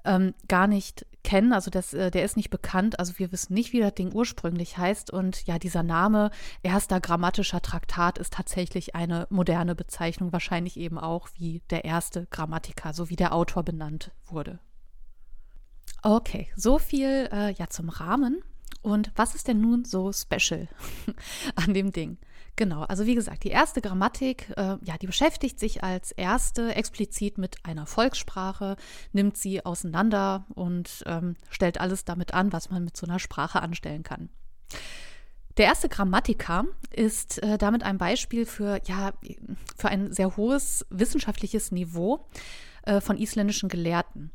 ähm, 0.05 0.33
gar 0.47 0.67
nicht 0.67 1.05
kennen. 1.23 1.53
Also 1.53 1.71
das, 1.71 1.93
äh, 1.93 2.11
der 2.11 2.23
ist 2.23 2.37
nicht 2.37 2.49
bekannt. 2.49 2.99
Also 2.99 3.17
wir 3.17 3.31
wissen 3.31 3.53
nicht, 3.53 3.73
wie 3.73 3.79
das 3.79 3.95
Ding 3.95 4.13
ursprünglich 4.13 4.77
heißt. 4.77 5.11
Und 5.11 5.45
ja, 5.47 5.59
dieser 5.59 5.83
Name 5.83 6.31
erster 6.61 6.99
grammatischer 6.99 7.61
Traktat 7.61 8.17
ist 8.17 8.33
tatsächlich 8.33 8.95
eine 8.95 9.27
moderne 9.29 9.75
Bezeichnung, 9.75 10.31
wahrscheinlich 10.31 10.77
eben 10.77 10.97
auch 10.97 11.29
wie 11.35 11.61
der 11.69 11.85
erste 11.85 12.27
Grammatiker, 12.27 12.93
so 12.93 13.09
wie 13.09 13.15
der 13.15 13.33
Autor 13.33 13.63
benannt 13.63 14.11
wurde. 14.25 14.59
Okay, 16.01 16.49
so 16.55 16.79
viel 16.79 17.29
äh, 17.31 17.53
ja 17.53 17.67
zum 17.69 17.89
Rahmen. 17.89 18.41
Und 18.81 19.11
was 19.15 19.35
ist 19.35 19.47
denn 19.47 19.61
nun 19.61 19.85
so 19.85 20.11
special 20.11 20.67
an 21.55 21.73
dem 21.73 21.91
Ding? 21.91 22.17
Genau, 22.55 22.83
also 22.83 23.07
wie 23.07 23.15
gesagt, 23.15 23.43
die 23.45 23.49
erste 23.49 23.81
Grammatik, 23.81 24.53
äh, 24.57 24.77
ja, 24.83 24.97
die 25.01 25.07
beschäftigt 25.07 25.59
sich 25.59 25.83
als 25.83 26.11
erste 26.11 26.75
explizit 26.75 27.39
mit 27.39 27.57
einer 27.63 27.87
Volkssprache, 27.87 28.75
nimmt 29.11 29.37
sie 29.37 29.65
auseinander 29.65 30.45
und 30.53 31.03
ähm, 31.07 31.35
stellt 31.49 31.81
alles 31.81 32.05
damit 32.05 32.35
an, 32.35 32.53
was 32.53 32.69
man 32.69 32.83
mit 32.83 32.95
so 32.95 33.07
einer 33.07 33.17
Sprache 33.17 33.61
anstellen 33.61 34.03
kann. 34.03 34.29
Der 35.57 35.65
erste 35.65 35.89
Grammatiker 35.89 36.65
ist 36.91 37.41
äh, 37.41 37.57
damit 37.57 37.83
ein 37.83 37.97
Beispiel 37.97 38.45
für, 38.45 38.79
ja, 38.85 39.13
für 39.75 39.89
ein 39.89 40.11
sehr 40.11 40.35
hohes 40.35 40.85
wissenschaftliches 40.89 41.71
Niveau 41.71 42.27
äh, 42.83 43.01
von 43.01 43.17
isländischen 43.17 43.69
Gelehrten. 43.69 44.31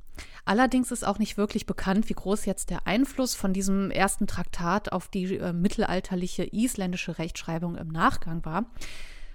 Allerdings 0.49 0.91
ist 0.91 1.07
auch 1.07 1.19
nicht 1.19 1.37
wirklich 1.37 1.67
bekannt, 1.67 2.09
wie 2.09 2.15
groß 2.15 2.47
jetzt 2.47 2.71
der 2.71 2.87
Einfluss 2.87 3.35
von 3.35 3.53
diesem 3.53 3.91
ersten 3.91 4.27
Traktat 4.27 4.93
auf 4.93 5.09
die 5.09 5.37
äh, 5.37 5.53
mittelalterliche 5.53 6.49
isländische 6.51 7.19
Rechtschreibung 7.19 7.77
im 7.77 7.89
Nachgang 7.89 8.43
war. 8.47 8.65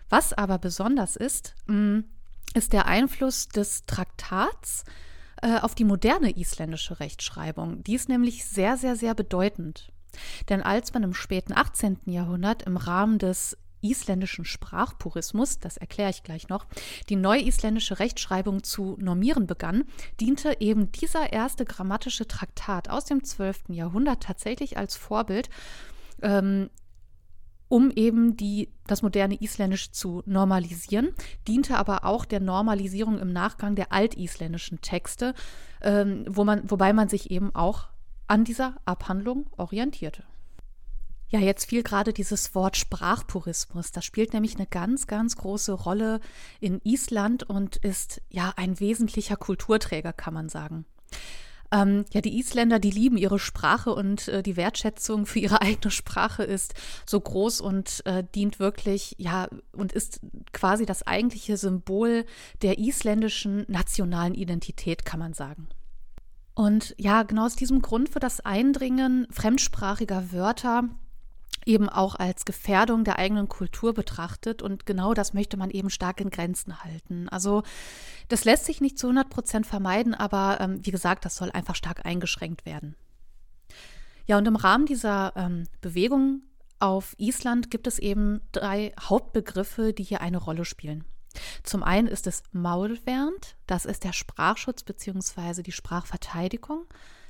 Was 0.09 0.33
aber 0.33 0.57
besonders 0.57 1.15
ist, 1.15 1.53
mh, 1.67 1.75
mm, 1.75 2.03
ist 2.55 2.73
der 2.73 2.87
Einfluss 2.87 3.47
des 3.47 3.85
Traktats 3.85 4.85
äh, 5.43 5.59
auf 5.59 5.75
die 5.75 5.83
moderne 5.83 6.35
isländische 6.35 6.99
Rechtschreibung. 6.99 7.83
Die 7.83 7.93
ist 7.93 8.09
nämlich 8.09 8.45
sehr, 8.45 8.75
sehr, 8.77 8.95
sehr 8.95 9.13
bedeutend. 9.13 9.91
Denn 10.49 10.63
als 10.63 10.95
man 10.95 11.03
im 11.03 11.13
späten 11.13 11.53
18. 11.53 11.99
Jahrhundert 12.05 12.63
im 12.63 12.75
Rahmen 12.75 13.19
des 13.19 13.55
isländischen 13.83 14.45
Sprachpurismus, 14.45 15.59
das 15.59 15.77
erkläre 15.77 16.09
ich 16.09 16.23
gleich 16.23 16.49
noch, 16.49 16.65
die 17.09 17.15
neuisländische 17.15 17.99
Rechtschreibung 17.99 18.63
zu 18.63 18.97
normieren 18.99 19.45
begann, 19.45 19.83
diente 20.19 20.57
eben 20.59 20.91
dieser 20.91 21.33
erste 21.33 21.65
grammatische 21.65 22.27
Traktat 22.27 22.89
aus 22.89 23.05
dem 23.05 23.23
12. 23.23 23.65
Jahrhundert 23.69 24.23
tatsächlich 24.23 24.77
als 24.77 24.95
Vorbild, 24.95 25.49
ähm, 26.21 26.69
um 27.67 27.89
eben 27.89 28.37
die, 28.37 28.69
das 28.85 29.01
moderne 29.01 29.35
Isländisch 29.35 29.91
zu 29.91 30.21
normalisieren, 30.25 31.09
diente 31.47 31.77
aber 31.77 32.05
auch 32.05 32.25
der 32.25 32.39
Normalisierung 32.39 33.17
im 33.17 33.33
Nachgang 33.33 33.75
der 33.75 33.91
altisländischen 33.91 34.81
Texte, 34.81 35.33
ähm, 35.81 36.23
wo 36.29 36.43
man, 36.43 36.69
wobei 36.69 36.93
man 36.93 37.09
sich 37.09 37.31
eben 37.31 37.53
auch 37.55 37.87
an 38.27 38.43
dieser 38.43 38.75
Abhandlung 38.85 39.49
orientierte. 39.57 40.23
Ja, 41.33 41.39
jetzt 41.39 41.65
fiel 41.65 41.81
gerade 41.81 42.13
dieses 42.13 42.53
Wort 42.53 42.77
Sprachpurismus. 42.77 43.91
Das 43.91 44.05
spielt 44.05 44.33
nämlich 44.33 44.53
eine 44.53 44.67
ganz, 44.67 45.07
ganz 45.07 45.35
große 45.35 45.71
Rolle 45.71 46.19
in 46.59 46.79
Island 46.83 47.41
und 47.41 47.77
ist 47.77 48.21
ja 48.29 48.53
ein 48.55 48.79
wesentlicher 48.79 49.35
Kulturträger, 49.35 50.13
kann 50.13 50.35
man 50.35 50.47
sagen. 50.47 50.85
Ähm, 51.71 52.05
ja, 52.13 52.21
die 52.21 52.37
Isländer, 52.37 52.77
die 52.77 52.91
lieben 52.91 53.17
ihre 53.17 53.39
Sprache 53.39 53.95
und 53.95 54.27
äh, 54.27 54.43
die 54.43 54.57
Wertschätzung 54.57 55.25
für 55.25 55.39
ihre 55.39 55.59
eigene 55.63 55.89
Sprache 55.89 56.43
ist 56.43 56.75
so 57.03 57.19
groß 57.19 57.61
und 57.61 58.05
äh, 58.05 58.23
dient 58.35 58.59
wirklich, 58.59 59.15
ja, 59.17 59.47
und 59.71 59.91
ist 59.91 60.19
quasi 60.51 60.85
das 60.85 61.01
eigentliche 61.07 61.57
Symbol 61.57 62.25
der 62.61 62.77
isländischen 62.77 63.65
nationalen 63.67 64.35
Identität, 64.35 65.03
kann 65.03 65.19
man 65.19 65.33
sagen. 65.33 65.67
Und 66.53 66.93
ja, 66.99 67.23
genau 67.23 67.47
aus 67.47 67.55
diesem 67.55 67.81
Grund 67.81 68.13
wird 68.13 68.23
das 68.23 68.39
Eindringen 68.39 69.25
fremdsprachiger 69.31 70.31
Wörter 70.31 70.89
eben 71.65 71.89
auch 71.89 72.15
als 72.15 72.45
Gefährdung 72.45 73.03
der 73.03 73.19
eigenen 73.19 73.47
Kultur 73.47 73.93
betrachtet. 73.93 74.61
Und 74.61 74.85
genau 74.85 75.13
das 75.13 75.33
möchte 75.33 75.57
man 75.57 75.69
eben 75.69 75.89
stark 75.89 76.21
in 76.21 76.29
Grenzen 76.29 76.83
halten. 76.83 77.29
Also 77.29 77.63
das 78.27 78.45
lässt 78.45 78.65
sich 78.65 78.81
nicht 78.81 78.97
zu 78.97 79.07
100 79.07 79.29
Prozent 79.29 79.65
vermeiden, 79.65 80.13
aber 80.13 80.59
ähm, 80.59 80.85
wie 80.85 80.91
gesagt, 80.91 81.25
das 81.25 81.35
soll 81.35 81.51
einfach 81.51 81.75
stark 81.75 82.05
eingeschränkt 82.05 82.65
werden. 82.65 82.95
Ja, 84.25 84.37
und 84.37 84.47
im 84.47 84.55
Rahmen 84.55 84.85
dieser 84.85 85.33
ähm, 85.35 85.67
Bewegung 85.81 86.43
auf 86.79 87.15
Island 87.17 87.71
gibt 87.71 87.87
es 87.87 87.99
eben 87.99 88.41
drei 88.51 88.93
Hauptbegriffe, 88.99 89.93
die 89.93 90.03
hier 90.03 90.21
eine 90.21 90.37
Rolle 90.37 90.65
spielen. 90.65 91.05
Zum 91.63 91.83
einen 91.83 92.07
ist 92.07 92.27
es 92.27 92.43
Maulwernd, 92.51 93.55
das 93.67 93.85
ist 93.85 94.03
der 94.03 94.13
Sprachschutz 94.13 94.83
bzw. 94.83 95.63
die 95.63 95.71
Sprachverteidigung. 95.71 96.85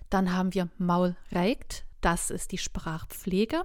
Dann 0.09 0.33
haben 0.33 0.53
wir 0.53 0.69
Maulreigt, 0.77 1.85
das 2.01 2.29
ist 2.29 2.51
die 2.51 2.57
Sprachpflege. 2.57 3.63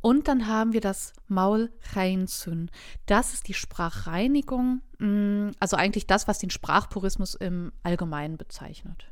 Und 0.00 0.28
dann 0.28 0.46
haben 0.46 0.72
wir 0.72 0.80
das 0.80 1.12
Maulreinsyn. 1.26 2.70
Das 3.06 3.34
ist 3.34 3.48
die 3.48 3.54
Sprachreinigung, 3.54 4.80
mm, 4.98 5.50
also 5.58 5.76
eigentlich 5.76 6.06
das, 6.06 6.28
was 6.28 6.38
den 6.38 6.50
Sprachpurismus 6.50 7.34
im 7.34 7.72
Allgemeinen 7.82 8.36
bezeichnet. 8.36 9.10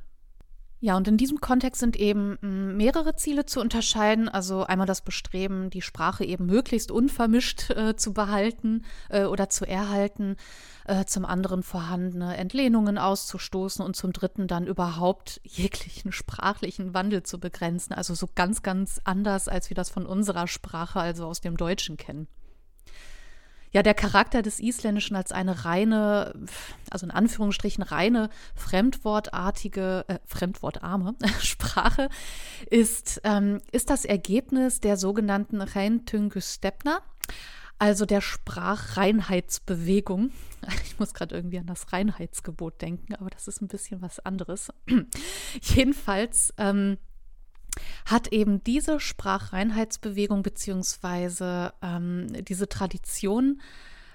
Ja, 0.79 0.97
und 0.97 1.09
in 1.09 1.17
diesem 1.17 1.41
Kontext 1.41 1.81
sind 1.81 1.97
eben 1.97 2.37
mm, 2.43 2.77
mehrere 2.77 3.17
Ziele 3.17 3.47
zu 3.47 3.61
unterscheiden. 3.61 4.29
Also 4.29 4.65
einmal 4.65 4.87
das 4.87 5.01
Bestreben, 5.01 5.71
die 5.71 5.81
Sprache 5.81 6.25
eben 6.25 6.45
möglichst 6.45 6.91
unvermischt 6.91 7.71
äh, 7.71 7.97
zu 7.97 8.13
behalten 8.13 8.85
äh, 9.09 9.25
oder 9.25 9.49
zu 9.49 9.67
erhalten. 9.67 10.37
Äh, 10.85 11.07
zum 11.07 11.25
anderen 11.25 11.63
vorhandene 11.63 12.37
Entlehnungen 12.37 12.99
auszustoßen 12.99 13.85
und 13.85 13.97
zum 13.97 14.13
dritten 14.13 14.47
dann 14.47 14.67
überhaupt 14.67 15.41
jeglichen 15.45 16.13
sprachlichen 16.13 16.93
Wandel 16.93 17.23
zu 17.23 17.41
begrenzen. 17.41 17.95
Also 17.95 18.15
so 18.15 18.29
ganz, 18.35 18.63
ganz 18.63 19.01
anders, 19.05 19.49
als 19.49 19.71
wir 19.71 19.75
das 19.75 19.89
von 19.89 20.05
unserer 20.05 20.47
Sprache, 20.47 21.01
also 21.01 21.27
aus 21.27 21.41
dem 21.41 21.57
Deutschen 21.57 21.97
kennen 21.97 22.29
ja, 23.73 23.83
der 23.83 23.95
Charakter 23.95 24.43
des 24.43 24.61
Isländischen 24.61 25.17
als 25.17 25.33
eine 25.33 25.65
reine, 25.65 26.35
also 26.91 27.07
in 27.07 27.11
Anführungsstrichen 27.11 27.83
reine 27.83 28.29
fremdwortartige, 28.55 30.05
äh, 30.09 30.19
fremdwortarme 30.27 31.15
Sprache 31.41 32.11
ist, 32.71 33.21
ähm, 33.25 33.61
ist 33.73 33.91
das 33.91 34.05
Ergebnis 34.05 34.81
der 34.81 34.97
sogenannten 34.97 35.61
Reintüngestepner, 35.61 37.03
also 37.79 38.07
der 38.07 38.21
Sprachreinheitsbewegung. 38.21 40.31
Ich 40.85 40.99
muss 40.99 41.15
gerade 41.15 41.37
irgendwie 41.37 41.59
an 41.59 41.67
das 41.67 41.93
Reinheitsgebot 41.93 42.83
denken, 42.83 43.15
aber 43.15 43.31
das 43.31 43.47
ist 43.47 43.61
ein 43.61 43.69
bisschen 43.69 44.03
was 44.03 44.19
anderes. 44.19 44.73
Jedenfalls 45.61 46.53
ähm, 46.57 46.99
hat 48.07 48.29
eben 48.29 48.63
diese 48.63 49.01
Sprachreinheitsbewegung 49.01 50.43
beziehungsweise 50.43 51.75
ähm, 51.83 52.29
diese 52.45 52.69
Tradition 52.69 53.61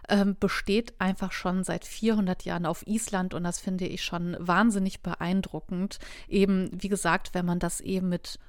ähm, 0.07 0.37
besteht 0.39 0.99
einfach 0.99 1.33
schon 1.33 1.65
seit 1.65 1.85
400 1.85 2.43
Jahren 2.45 2.65
auf 2.65 2.87
Island 2.87 3.33
und 3.33 3.43
das 3.43 3.59
finde 3.59 3.85
ich 3.85 4.03
schon 4.03 4.37
wahnsinnig 4.39 5.01
beeindruckend. 5.01 5.99
Eben, 6.29 6.69
wie 6.71 6.87
gesagt, 6.89 7.33
wenn 7.33 7.45
man 7.45 7.59
das 7.59 7.81
eben 7.81 8.07
mit 8.07 8.39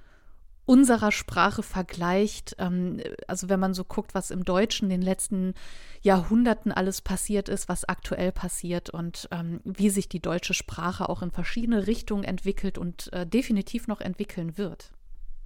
unserer 0.64 1.10
Sprache 1.10 1.64
vergleicht, 1.64 2.54
ähm, 2.58 3.00
also 3.26 3.48
wenn 3.48 3.58
man 3.58 3.74
so 3.74 3.82
guckt, 3.82 4.14
was 4.14 4.30
im 4.30 4.44
Deutschen 4.44 4.84
in 4.84 5.00
den 5.00 5.02
letzten 5.02 5.54
Jahrhunderten 6.02 6.70
alles 6.70 7.00
passiert 7.00 7.48
ist, 7.48 7.68
was 7.68 7.84
aktuell 7.84 8.30
passiert 8.30 8.90
und 8.90 9.28
ähm, 9.32 9.60
wie 9.64 9.90
sich 9.90 10.08
die 10.08 10.20
deutsche 10.20 10.54
Sprache 10.54 11.08
auch 11.08 11.20
in 11.20 11.32
verschiedene 11.32 11.88
Richtungen 11.88 12.22
entwickelt 12.22 12.78
und 12.78 13.12
äh, 13.12 13.26
definitiv 13.26 13.88
noch 13.88 14.00
entwickeln 14.00 14.56
wird. 14.56 14.92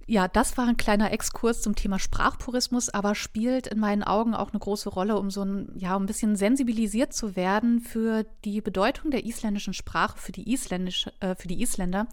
Ja, 0.09 0.29
das 0.29 0.57
war 0.57 0.65
ein 0.65 0.77
kleiner 0.77 1.11
Exkurs 1.11 1.61
zum 1.61 1.75
Thema 1.75 1.99
Sprachpurismus, 1.99 2.87
aber 2.87 3.13
spielt 3.13 3.67
in 3.67 3.77
meinen 3.77 4.03
Augen 4.03 4.35
auch 4.35 4.51
eine 4.51 4.59
große 4.59 4.87
Rolle, 4.87 5.19
um 5.19 5.29
so 5.29 5.43
ein, 5.43 5.69
ja, 5.75 5.97
ein 5.97 6.05
bisschen 6.05 6.37
sensibilisiert 6.37 7.11
zu 7.11 7.35
werden 7.35 7.81
für 7.81 8.23
die 8.45 8.61
Bedeutung 8.61 9.11
der 9.11 9.25
isländischen 9.25 9.73
Sprache, 9.73 10.17
für 10.17 10.31
die, 10.31 10.53
Isländisch, 10.53 11.07
äh, 11.19 11.35
für 11.35 11.49
die 11.49 11.61
Isländer. 11.61 12.07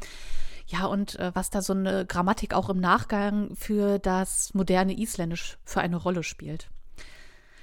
Ja, 0.66 0.86
und 0.86 1.20
äh, 1.20 1.30
was 1.34 1.50
da 1.50 1.62
so 1.62 1.72
eine 1.72 2.04
Grammatik 2.04 2.52
auch 2.52 2.68
im 2.68 2.80
Nachgang 2.80 3.54
für 3.54 4.00
das 4.00 4.52
moderne 4.54 4.98
Isländisch 4.98 5.56
für 5.64 5.80
eine 5.80 5.96
Rolle 5.96 6.24
spielt. 6.24 6.70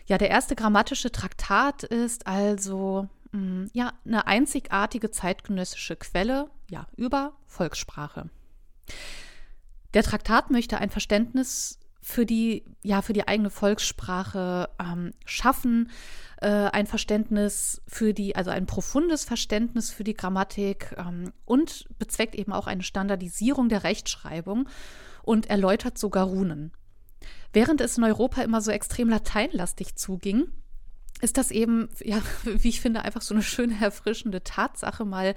Ja, 0.06 0.18
der 0.18 0.30
erste 0.30 0.56
grammatische 0.56 1.12
Traktat 1.12 1.84
ist 1.84 2.26
also 2.26 3.10
mh, 3.34 3.40
mm, 3.42 3.70
ja, 3.74 3.92
eine 4.06 4.28
einzigartige 4.28 5.12
zeitgenössische 5.12 5.98
Quelle 5.98 6.50
ja, 6.70 6.88
über 6.96 7.34
Volkssprache. 7.48 8.30
Der 9.94 10.04
Traktat 10.04 10.50
möchte 10.52 10.78
ein 10.78 10.90
Verständnis 10.90 11.80
für 12.02 12.26
die, 12.26 12.66
ja, 12.84 13.02
für 13.02 13.14
die 13.14 13.28
eigene 13.28 13.50
Volkssprache 13.50 14.70
ähm, 14.80 15.12
schaffen, 15.26 15.92
äh, 16.42 16.48
ein 16.48 16.88
Verständnis 16.88 17.82
für 17.88 18.14
die, 18.14 18.36
also 18.36 18.50
ein 18.50 18.66
profundes 18.66 19.24
Verständnis 19.24 19.92
für 19.92 20.04
die 20.04 20.16
Grammatik 20.16 20.96
ähm, 20.98 21.32
und 21.46 21.88
bezweckt 22.00 22.36
eben 22.36 22.54
auch 22.54 22.68
eine 22.68 22.84
Standardisierung 22.84 23.70
der 23.70 23.84
Rechtschreibung 23.84 24.68
und 25.22 25.48
erläutert 25.50 25.98
sogar 25.98 26.26
Runen. 26.26 26.72
Während 27.54 27.82
es 27.82 27.98
in 27.98 28.04
Europa 28.04 28.42
immer 28.42 28.62
so 28.62 28.72
extrem 28.72 29.10
lateinlastig 29.10 29.96
zuging, 29.96 30.48
ist 31.22 31.38
das 31.38 31.52
eben, 31.52 31.90
ja, 32.04 32.22
wie 32.44 32.70
ich 32.70 32.82
finde, 32.82 33.04
einfach 33.04 33.22
so 33.22 33.34
eine 33.34 33.44
schöne, 33.44 33.76
erfrischende 33.82 34.44
Tatsache, 34.44 35.06
mal 35.06 35.36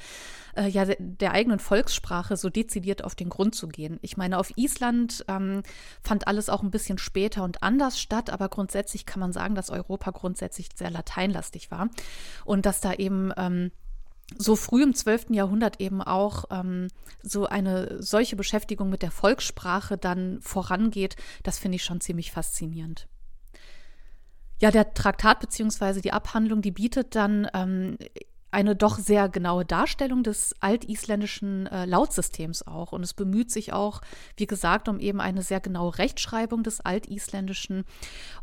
äh, 0.56 0.68
ja, 0.68 0.86
der 0.98 1.32
eigenen 1.32 1.58
Volkssprache 1.58 2.36
so 2.36 2.50
dezidiert 2.50 3.04
auf 3.04 3.14
den 3.14 3.28
Grund 3.28 3.54
zu 3.54 3.68
gehen. 3.68 3.98
Ich 4.02 4.16
meine, 4.16 4.38
auf 4.38 4.56
Island 4.56 5.24
ähm, 5.28 5.62
fand 6.02 6.26
alles 6.26 6.48
auch 6.48 6.62
ein 6.62 6.70
bisschen 6.70 6.98
später 6.98 7.44
und 7.44 7.62
anders 7.62 8.00
statt, 8.00 8.30
aber 8.30 8.48
grundsätzlich 8.48 9.06
kann 9.06 9.20
man 9.20 9.32
sagen, 9.32 9.54
dass 9.54 9.70
Europa 9.70 10.10
grundsätzlich 10.10 10.68
sehr 10.74 10.90
lateinlastig 10.90 11.70
war 11.70 11.88
und 12.44 12.66
dass 12.66 12.80
da 12.80 12.94
eben 12.94 13.32
ähm, 13.36 13.70
so 14.38 14.56
früh 14.56 14.82
im 14.82 14.94
12. 14.94 15.26
Jahrhundert 15.30 15.80
eben 15.80 16.00
auch 16.00 16.44
ähm, 16.50 16.88
so 17.22 17.46
eine 17.46 18.02
solche 18.02 18.36
Beschäftigung 18.36 18.88
mit 18.88 19.02
der 19.02 19.10
Volkssprache 19.10 19.98
dann 19.98 20.40
vorangeht, 20.40 21.16
das 21.42 21.58
finde 21.58 21.76
ich 21.76 21.84
schon 21.84 22.00
ziemlich 22.00 22.32
faszinierend. 22.32 23.06
Ja, 24.64 24.70
der 24.70 24.94
Traktat 24.94 25.40
bzw. 25.40 26.00
die 26.00 26.14
Abhandlung, 26.14 26.62
die 26.62 26.70
bietet 26.70 27.14
dann 27.16 27.46
ähm, 27.52 27.98
eine 28.50 28.74
doch 28.74 28.98
sehr 28.98 29.28
genaue 29.28 29.66
Darstellung 29.66 30.22
des 30.22 30.54
altisländischen 30.58 31.66
äh, 31.66 31.84
Lautsystems 31.84 32.66
auch. 32.66 32.92
Und 32.92 33.02
es 33.02 33.12
bemüht 33.12 33.50
sich 33.50 33.74
auch, 33.74 34.00
wie 34.38 34.46
gesagt, 34.46 34.88
um 34.88 35.00
eben 35.00 35.20
eine 35.20 35.42
sehr 35.42 35.60
genaue 35.60 35.98
Rechtschreibung 35.98 36.62
des 36.62 36.80
altisländischen. 36.80 37.84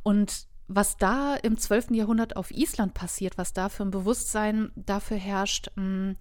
Und 0.03 0.45
was 0.67 0.97
da 0.97 1.33
im 1.33 1.57
12. 1.57 1.89
Jahrhundert 1.89 2.35
auf 2.35 2.51
Island 2.51 2.93
passiert, 2.93 3.39
was 3.39 3.53
da 3.53 3.67
für 3.67 3.81
ein 3.81 3.89
Bewusstsein 3.89 4.71
dafür 4.75 5.17
herrscht, 5.17 5.71
mh, 5.75 5.83
mm, 5.83 6.15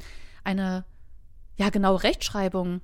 eine 0.45 0.87
ja 1.59 1.69
genaue 1.69 2.03
Rechtschreibung 2.05 2.81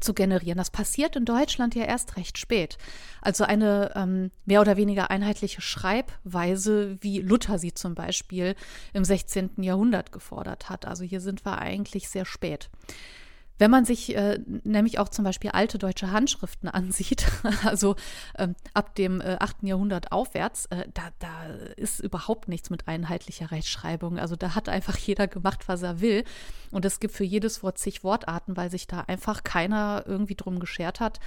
zu 0.00 0.14
generieren. 0.14 0.58
Das 0.58 0.70
passiert 0.70 1.16
in 1.16 1.24
Deutschland 1.24 1.74
ja 1.74 1.84
erst 1.84 2.16
recht 2.16 2.38
spät. 2.38 2.78
Also 3.20 3.44
eine 3.44 3.92
ähm, 3.94 4.30
mehr 4.44 4.60
oder 4.60 4.76
weniger 4.76 5.10
einheitliche 5.10 5.60
Schreibweise, 5.60 6.96
wie 7.00 7.20
Luther 7.20 7.58
sie 7.58 7.74
zum 7.74 7.94
Beispiel 7.94 8.54
im 8.92 9.04
16. 9.04 9.50
Jahrhundert 9.62 10.12
gefordert 10.12 10.68
hat. 10.68 10.86
Also 10.86 11.04
hier 11.04 11.20
sind 11.20 11.44
wir 11.44 11.58
eigentlich 11.58 12.08
sehr 12.08 12.24
spät. 12.24 12.70
Wenn 13.58 13.70
man 13.70 13.84
sich 13.84 14.16
äh, 14.16 14.38
nämlich 14.64 14.98
auch 14.98 15.08
zum 15.08 15.24
Beispiel 15.24 15.50
alte 15.50 15.78
deutsche 15.78 16.10
Handschriften 16.12 16.68
ansieht, 16.68 17.26
also 17.64 17.96
ähm, 18.36 18.54
ab 18.74 18.94
dem 18.94 19.20
äh, 19.20 19.36
8. 19.38 19.62
Jahrhundert 19.62 20.12
aufwärts, 20.12 20.66
äh, 20.66 20.86
da, 20.94 21.02
da 21.18 21.46
ist 21.76 22.00
überhaupt 22.00 22.48
nichts 22.48 22.70
mit 22.70 22.88
einheitlicher 22.88 23.50
Rechtschreibung. 23.50 24.18
Also 24.18 24.36
da 24.36 24.54
hat 24.54 24.68
einfach 24.68 24.96
jeder 24.96 25.26
gemacht, 25.26 25.68
was 25.68 25.82
er 25.82 26.00
will. 26.00 26.24
Und 26.70 26.84
es 26.84 27.00
gibt 27.00 27.14
für 27.14 27.24
jedes 27.24 27.62
Wort 27.62 27.78
zig 27.78 28.04
Wortarten, 28.04 28.56
weil 28.56 28.70
sich 28.70 28.86
da 28.86 29.00
einfach 29.00 29.42
keiner 29.42 30.04
irgendwie 30.06 30.36
drum 30.36 30.60
geschert 30.60 31.00
hat, 31.00 31.18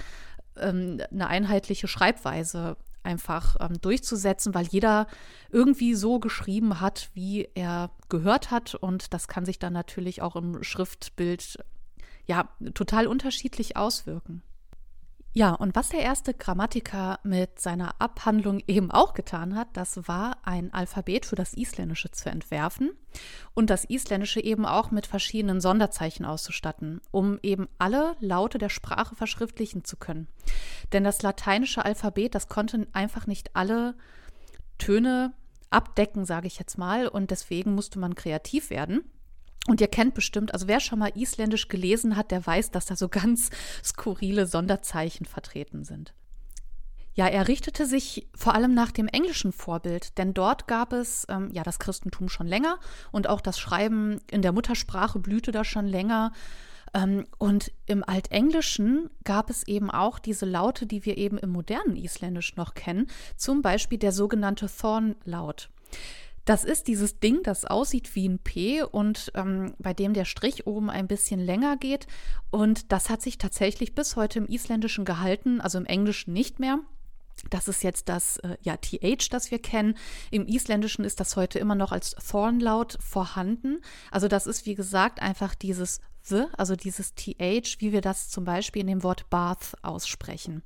ähm, 0.56 1.00
eine 1.10 1.26
einheitliche 1.28 1.88
Schreibweise 1.88 2.76
einfach 3.02 3.56
ähm, 3.60 3.80
durchzusetzen, 3.80 4.54
weil 4.54 4.66
jeder 4.66 5.06
irgendwie 5.50 5.94
so 5.94 6.20
geschrieben 6.20 6.80
hat, 6.80 7.10
wie 7.14 7.48
er 7.54 7.90
gehört 8.08 8.50
hat. 8.50 8.74
Und 8.74 9.12
das 9.12 9.28
kann 9.28 9.44
sich 9.44 9.58
dann 9.58 9.72
natürlich 9.72 10.22
auch 10.22 10.36
im 10.36 10.62
Schriftbild 10.62 11.58
ja 12.26 12.48
total 12.74 13.06
unterschiedlich 13.06 13.76
auswirken. 13.76 14.42
Ja, 15.34 15.54
und 15.54 15.74
was 15.74 15.88
der 15.88 16.00
erste 16.00 16.34
Grammatiker 16.34 17.18
mit 17.22 17.58
seiner 17.58 17.98
Abhandlung 18.02 18.60
eben 18.66 18.90
auch 18.90 19.14
getan 19.14 19.56
hat, 19.56 19.68
das 19.72 20.06
war 20.06 20.36
ein 20.42 20.74
Alphabet 20.74 21.24
für 21.24 21.36
das 21.36 21.54
Isländische 21.54 22.10
zu 22.10 22.28
entwerfen 22.28 22.90
und 23.54 23.70
das 23.70 23.86
Isländische 23.86 24.44
eben 24.44 24.66
auch 24.66 24.90
mit 24.90 25.06
verschiedenen 25.06 25.62
Sonderzeichen 25.62 26.26
auszustatten, 26.26 27.00
um 27.12 27.38
eben 27.42 27.66
alle 27.78 28.14
Laute 28.20 28.58
der 28.58 28.68
Sprache 28.68 29.14
verschriftlichen 29.16 29.84
zu 29.84 29.96
können. 29.96 30.28
Denn 30.92 31.02
das 31.02 31.22
lateinische 31.22 31.82
Alphabet, 31.82 32.34
das 32.34 32.48
konnte 32.48 32.86
einfach 32.92 33.26
nicht 33.26 33.56
alle 33.56 33.94
Töne 34.76 35.32
abdecken, 35.70 36.26
sage 36.26 36.46
ich 36.46 36.58
jetzt 36.58 36.76
mal, 36.76 37.08
und 37.08 37.30
deswegen 37.30 37.74
musste 37.74 37.98
man 37.98 38.14
kreativ 38.14 38.68
werden. 38.68 39.10
Und 39.68 39.80
ihr 39.80 39.88
kennt 39.88 40.14
bestimmt, 40.14 40.52
also 40.52 40.66
wer 40.66 40.80
schon 40.80 40.98
mal 40.98 41.12
Isländisch 41.14 41.68
gelesen 41.68 42.16
hat, 42.16 42.30
der 42.30 42.44
weiß, 42.44 42.72
dass 42.72 42.86
da 42.86 42.96
so 42.96 43.08
ganz 43.08 43.50
skurrile 43.84 44.46
Sonderzeichen 44.46 45.26
vertreten 45.26 45.84
sind. 45.84 46.14
Ja, 47.14 47.26
er 47.26 47.46
richtete 47.46 47.84
sich 47.84 48.26
vor 48.34 48.54
allem 48.54 48.72
nach 48.72 48.90
dem 48.90 49.06
englischen 49.06 49.52
Vorbild, 49.52 50.16
denn 50.16 50.32
dort 50.32 50.66
gab 50.66 50.94
es 50.94 51.26
ähm, 51.28 51.50
ja 51.52 51.62
das 51.62 51.78
Christentum 51.78 52.30
schon 52.30 52.46
länger 52.46 52.78
und 53.10 53.28
auch 53.28 53.42
das 53.42 53.58
Schreiben 53.58 54.18
in 54.30 54.40
der 54.40 54.52
Muttersprache 54.52 55.18
blühte 55.18 55.52
da 55.52 55.62
schon 55.62 55.86
länger. 55.86 56.32
Ähm, 56.94 57.26
und 57.36 57.70
im 57.84 58.02
Altenglischen 58.02 59.10
gab 59.24 59.50
es 59.50 59.66
eben 59.68 59.90
auch 59.90 60.18
diese 60.18 60.46
Laute, 60.46 60.86
die 60.86 61.04
wir 61.04 61.18
eben 61.18 61.36
im 61.36 61.50
modernen 61.50 61.96
Isländisch 61.96 62.56
noch 62.56 62.72
kennen, 62.72 63.08
zum 63.36 63.60
Beispiel 63.60 63.98
der 63.98 64.12
sogenannte 64.12 64.66
Thorn-Laut. 64.66 65.68
Das 66.44 66.64
ist 66.64 66.88
dieses 66.88 67.20
Ding, 67.20 67.42
das 67.44 67.64
aussieht 67.64 68.14
wie 68.16 68.28
ein 68.28 68.40
P 68.40 68.82
und 68.82 69.30
ähm, 69.34 69.74
bei 69.78 69.94
dem 69.94 70.12
der 70.12 70.24
Strich 70.24 70.66
oben 70.66 70.90
ein 70.90 71.06
bisschen 71.06 71.38
länger 71.38 71.76
geht. 71.76 72.08
Und 72.50 72.90
das 72.90 73.10
hat 73.10 73.22
sich 73.22 73.38
tatsächlich 73.38 73.94
bis 73.94 74.16
heute 74.16 74.40
im 74.40 74.46
Isländischen 74.46 75.04
gehalten, 75.04 75.60
also 75.60 75.78
im 75.78 75.86
Englischen 75.86 76.32
nicht 76.32 76.58
mehr. 76.58 76.80
Das 77.50 77.68
ist 77.68 77.82
jetzt 77.84 78.08
das 78.08 78.38
äh, 78.38 78.56
ja, 78.62 78.76
TH, 78.76 79.28
das 79.30 79.50
wir 79.50 79.60
kennen. 79.60 79.96
Im 80.30 80.46
Isländischen 80.46 81.04
ist 81.04 81.20
das 81.20 81.36
heute 81.36 81.58
immer 81.60 81.76
noch 81.76 81.92
als 81.92 82.10
Thornlaut 82.10 82.98
vorhanden. 83.00 83.80
Also 84.10 84.26
das 84.26 84.46
ist, 84.46 84.66
wie 84.66 84.74
gesagt, 84.74 85.22
einfach 85.22 85.54
dieses 85.54 86.00
The, 86.22 86.44
also 86.56 86.76
dieses 86.76 87.14
TH, 87.14 87.80
wie 87.80 87.92
wir 87.92 88.00
das 88.00 88.28
zum 88.28 88.44
Beispiel 88.44 88.82
in 88.82 88.88
dem 88.88 89.02
Wort 89.02 89.30
Bath 89.30 89.74
aussprechen. 89.82 90.62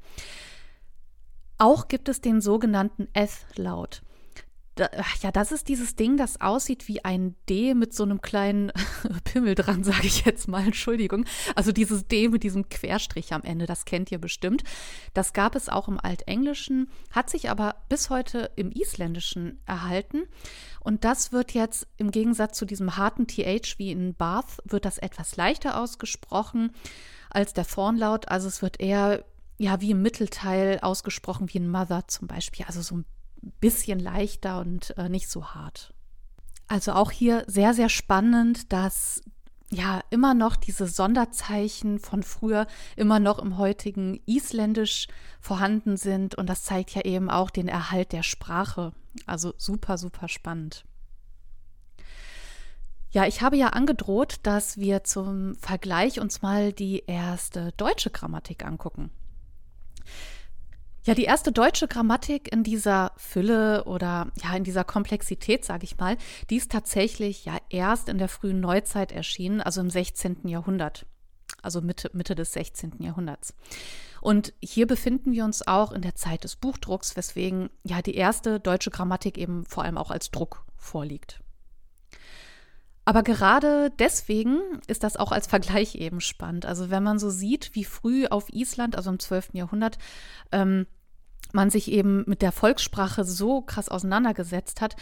Auch 1.58 1.88
gibt 1.88 2.08
es 2.08 2.20
den 2.20 2.42
sogenannten 2.42 3.08
Eth-Laut 3.14 4.02
da, 4.76 4.90
ja, 5.22 5.32
das 5.32 5.52
ist 5.52 5.68
dieses 5.68 5.96
Ding, 5.96 6.18
das 6.18 6.40
aussieht 6.42 6.86
wie 6.86 7.02
ein 7.02 7.34
D 7.48 7.72
mit 7.72 7.94
so 7.94 8.04
einem 8.04 8.20
kleinen 8.20 8.72
Pimmel 9.24 9.54
dran, 9.54 9.82
sage 9.82 10.06
ich 10.06 10.24
jetzt 10.26 10.48
mal, 10.48 10.64
Entschuldigung. 10.64 11.24
Also 11.54 11.72
dieses 11.72 12.06
D 12.06 12.28
mit 12.28 12.42
diesem 12.42 12.68
Querstrich 12.68 13.32
am 13.32 13.42
Ende, 13.42 13.64
das 13.64 13.86
kennt 13.86 14.12
ihr 14.12 14.18
bestimmt. 14.18 14.64
Das 15.14 15.32
gab 15.32 15.56
es 15.56 15.70
auch 15.70 15.88
im 15.88 15.98
Altenglischen, 15.98 16.90
hat 17.10 17.30
sich 17.30 17.48
aber 17.48 17.76
bis 17.88 18.10
heute 18.10 18.50
im 18.54 18.70
Isländischen 18.70 19.58
erhalten. 19.64 20.24
Und 20.80 21.04
das 21.04 21.32
wird 21.32 21.52
jetzt 21.52 21.86
im 21.96 22.10
Gegensatz 22.10 22.58
zu 22.58 22.66
diesem 22.66 22.98
harten 22.98 23.26
TH 23.26 23.78
wie 23.78 23.90
in 23.90 24.14
Bath, 24.14 24.58
wird 24.64 24.84
das 24.84 24.98
etwas 24.98 25.36
leichter 25.36 25.80
ausgesprochen 25.80 26.72
als 27.30 27.54
der 27.54 27.64
Vornlaut. 27.64 28.28
Also 28.28 28.46
es 28.46 28.60
wird 28.60 28.78
eher 28.78 29.24
ja, 29.58 29.80
wie 29.80 29.92
im 29.92 30.02
Mittelteil 30.02 30.80
ausgesprochen, 30.80 31.48
wie 31.50 31.58
in 31.58 31.70
Mother 31.70 32.06
zum 32.08 32.28
Beispiel. 32.28 32.66
Also 32.66 32.82
so 32.82 32.98
ein 32.98 33.06
bisschen 33.61 33.99
leichter 33.99 34.61
und 34.61 34.96
äh, 34.96 35.09
nicht 35.09 35.29
so 35.29 35.46
hart. 35.46 35.92
Also 36.68 36.92
auch 36.92 37.11
hier 37.11 37.44
sehr, 37.46 37.75
sehr 37.75 37.88
spannend, 37.88 38.72
dass 38.72 39.22
ja 39.70 40.01
immer 40.11 40.35
noch 40.35 40.57
diese 40.57 40.87
Sonderzeichen 40.87 41.99
von 41.99 42.22
früher 42.22 42.66
immer 42.96 43.18
noch 43.18 43.38
im 43.38 43.59
heutigen 43.59 44.20
Isländisch 44.27 45.09
vorhanden 45.40 45.96
sind. 45.96 46.35
Und 46.35 46.49
das 46.49 46.64
zeigt 46.64 46.94
ja 46.94 47.03
eben 47.03 47.31
auch 47.31 47.51
den 47.51 47.68
Erhalt 47.68 48.12
der 48.12 48.22
Sprache. 48.22 48.92
Also 49.27 49.55
super, 49.57 49.99
super 49.99 50.29
spannend. 50.29 50.85
Ja, 53.11 53.27
ich 53.27 53.40
habe 53.40 53.57
ja 53.57 53.68
angedroht, 53.68 54.40
dass 54.42 54.77
wir 54.77 55.05
zum 55.05 55.55
Vergleich 55.57 56.20
uns 56.20 56.42
mal 56.42 56.72
die 56.72 57.05
erste 57.07 57.72
deutsche 57.77 58.11
Grammatik 58.11 58.64
angucken. 58.64 59.11
Ja, 61.07 61.14
die 61.14 61.23
erste 61.23 61.53
deutsche 61.53 61.87
Grammatik 61.87 62.53
in 62.53 62.64
dieser 62.64 63.12
Fülle 63.16 63.85
oder 63.85 64.33
ja 64.42 64.57
in 64.57 64.64
dieser 64.64 64.83
Komplexität, 64.83 65.64
sage 65.64 65.85
ich 65.85 65.99
mal, 65.99 66.16
die 66.51 66.57
ist 66.57 66.73
tatsächlich 66.73 67.45
ja 67.45 67.59
erst 67.71 68.09
in 68.09 68.19
der 68.19 68.29
frühen 68.29 68.59
Neuzeit 68.59 69.12
erschienen, 69.12 69.61
also 69.61 69.81
im 69.81 69.88
16. 69.88 70.49
Jahrhundert, 70.49 71.07
also 71.62 71.81
Mitte, 71.81 72.11
Mitte 72.12 72.35
des 72.35 72.53
16. 72.55 72.95
Jahrhunderts. 72.99 73.55
Und 74.21 74.53
hier 74.61 74.88
befinden 74.88 75.31
wir 75.31 75.45
uns 75.45 75.64
auch 75.64 75.92
in 75.92 76.03
der 76.03 76.16
Zeit 76.16 76.42
des 76.42 76.57
Buchdrucks, 76.57 77.14
weswegen 77.14 77.71
ja 77.85 78.03
die 78.03 78.16
erste 78.16 78.59
deutsche 78.59 78.90
Grammatik 78.90 79.38
eben 79.38 79.64
vor 79.64 79.85
allem 79.85 79.99
auch 79.99 80.11
als 80.11 80.33
Druck 80.33 80.64
vorliegt. 80.77 81.40
Aber 83.05 83.23
gerade 83.23 83.92
deswegen 84.01 84.59
ist 84.88 85.05
das 85.05 85.16
auch 85.16 85.31
als 85.31 85.47
Vergleich 85.47 85.95
eben 85.95 86.21
spannend. 86.21 86.66
Also 86.66 86.90
wenn 86.90 87.05
man 87.05 87.21
so 87.21 87.31
sieht, 87.31 87.77
wie 87.77 87.85
früh 87.85 88.27
auf 88.27 88.53
Island, 88.53 88.97
also 88.97 89.11
im 89.11 89.21
12. 89.21 89.51
Jahrhundert, 89.53 89.99
ähm, 90.51 90.88
man 91.52 91.70
sich 91.70 91.90
eben 91.90 92.24
mit 92.26 92.42
der 92.42 92.52
Volkssprache 92.52 93.24
so 93.24 93.62
krass 93.62 93.88
auseinandergesetzt 93.88 94.80
hat 94.80 94.96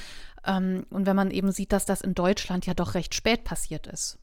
ähm, 0.47 0.87
und 0.91 1.07
wenn 1.07 1.17
man 1.17 1.31
eben 1.31 1.53
sieht, 1.53 1.73
dass 1.73 1.85
das 1.85 2.01
in 2.01 2.15
Deutschland 2.15 2.67
ja 2.67 2.75
doch 2.75 2.95
recht 2.95 3.15
spät 3.15 3.45
passiert 3.45 3.87
ist. 3.87 4.19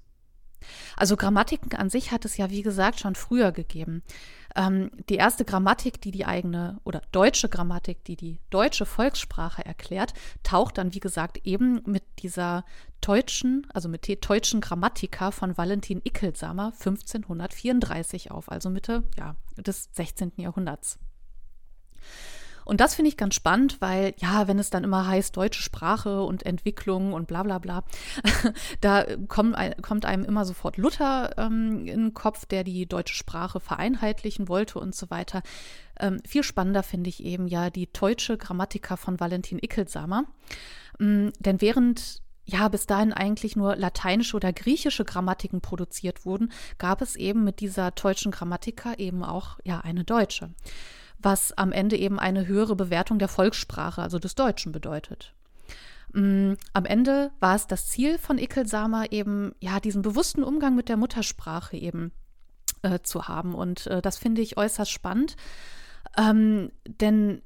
Also 0.95 1.17
Grammatiken 1.17 1.75
an 1.75 1.89
sich 1.89 2.11
hat 2.11 2.25
es 2.25 2.37
ja, 2.37 2.49
wie 2.49 2.61
gesagt, 2.61 2.99
schon 2.99 3.15
früher 3.15 3.51
gegeben. 3.51 4.03
Ähm, 4.55 4.91
die 5.09 5.15
erste 5.15 5.45
Grammatik, 5.45 6.01
die 6.01 6.11
die 6.11 6.25
eigene 6.25 6.79
oder 6.83 7.01
deutsche 7.11 7.49
Grammatik, 7.49 8.03
die 8.03 8.15
die 8.15 8.39
deutsche 8.49 8.85
Volkssprache 8.85 9.65
erklärt, 9.65 10.13
taucht 10.43 10.77
dann, 10.77 10.93
wie 10.93 10.99
gesagt, 10.99 11.39
eben 11.45 11.81
mit 11.85 12.03
dieser 12.19 12.65
deutschen, 12.99 13.65
also 13.73 13.89
mit 13.89 14.07
der 14.07 14.17
deutschen 14.17 14.61
Grammatika 14.61 15.31
von 15.31 15.57
Valentin 15.57 16.01
Ickelsamer 16.03 16.73
1534 16.73 18.31
auf, 18.31 18.51
also 18.51 18.69
Mitte 18.69 19.03
ja, 19.17 19.35
des 19.57 19.89
16. 19.93 20.33
Jahrhunderts. 20.37 20.99
Und 22.65 22.79
das 22.79 22.95
finde 22.95 23.09
ich 23.09 23.17
ganz 23.17 23.35
spannend, 23.35 23.81
weil 23.81 24.13
ja, 24.17 24.47
wenn 24.47 24.59
es 24.59 24.69
dann 24.69 24.83
immer 24.83 25.07
heißt 25.07 25.35
deutsche 25.35 25.61
Sprache 25.61 26.23
und 26.23 26.45
Entwicklung 26.45 27.13
und 27.13 27.27
bla 27.27 27.43
bla 27.43 27.59
bla, 27.59 27.83
da 28.81 29.05
kommt, 29.27 29.55
kommt 29.81 30.05
einem 30.05 30.23
immer 30.23 30.45
sofort 30.45 30.77
Luther 30.77 31.37
ähm, 31.37 31.87
in 31.87 32.01
den 32.01 32.13
Kopf, 32.13 32.45
der 32.45 32.63
die 32.63 32.85
deutsche 32.85 33.15
Sprache 33.15 33.59
vereinheitlichen 33.59 34.47
wollte 34.47 34.79
und 34.79 34.95
so 34.95 35.09
weiter. 35.09 35.41
Ähm, 35.99 36.19
viel 36.25 36.43
spannender 36.43 36.83
finde 36.83 37.09
ich 37.09 37.23
eben 37.23 37.47
ja 37.47 37.69
die 37.69 37.91
deutsche 37.91 38.37
Grammatika 38.37 38.95
von 38.95 39.19
Valentin 39.19 39.59
Ickelsamer. 39.61 40.25
Ähm, 40.99 41.31
denn 41.39 41.61
während 41.61 42.21
ja, 42.43 42.67
bis 42.67 42.85
dahin 42.85 43.13
eigentlich 43.13 43.55
nur 43.55 43.75
lateinische 43.75 44.35
oder 44.35 44.51
griechische 44.51 45.05
Grammatiken 45.05 45.61
produziert 45.61 46.25
wurden, 46.25 46.51
gab 46.79 47.01
es 47.01 47.15
eben 47.15 47.43
mit 47.43 47.59
dieser 47.59 47.91
deutschen 47.91 48.31
Grammatika 48.31 48.95
eben 48.95 49.23
auch 49.23 49.59
ja 49.63 49.79
eine 49.79 50.03
deutsche 50.03 50.49
was 51.21 51.51
am 51.57 51.71
Ende 51.71 51.97
eben 51.97 52.19
eine 52.19 52.47
höhere 52.47 52.75
Bewertung 52.75 53.19
der 53.19 53.27
Volkssprache, 53.27 54.01
also 54.01 54.19
des 54.19 54.35
Deutschen, 54.35 54.71
bedeutet. 54.71 55.33
Mm, 56.13 56.53
am 56.73 56.85
Ende 56.85 57.31
war 57.39 57.55
es 57.55 57.67
das 57.67 57.87
Ziel 57.87 58.17
von 58.17 58.37
Ickelsamer 58.37 59.11
eben, 59.11 59.53
ja, 59.59 59.79
diesen 59.79 60.01
bewussten 60.01 60.43
Umgang 60.43 60.75
mit 60.75 60.89
der 60.89 60.97
Muttersprache 60.97 61.77
eben 61.77 62.11
äh, 62.81 62.99
zu 63.03 63.27
haben. 63.27 63.55
Und 63.55 63.87
äh, 63.87 64.01
das 64.01 64.17
finde 64.17 64.41
ich 64.41 64.57
äußerst 64.57 64.91
spannend, 64.91 65.35
ähm, 66.17 66.71
denn 66.85 67.41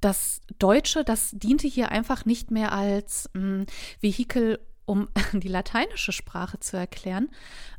das 0.00 0.42
Deutsche, 0.58 1.02
das 1.02 1.30
diente 1.32 1.66
hier 1.66 1.90
einfach 1.90 2.26
nicht 2.26 2.50
mehr 2.50 2.72
als 2.72 3.30
mh, 3.32 3.40
mm, 3.40 3.66
Vehikel, 4.00 4.58
um 4.84 5.08
die 5.32 5.48
lateinische 5.48 6.12
Sprache 6.12 6.60
zu 6.60 6.76
erklären, 6.76 7.30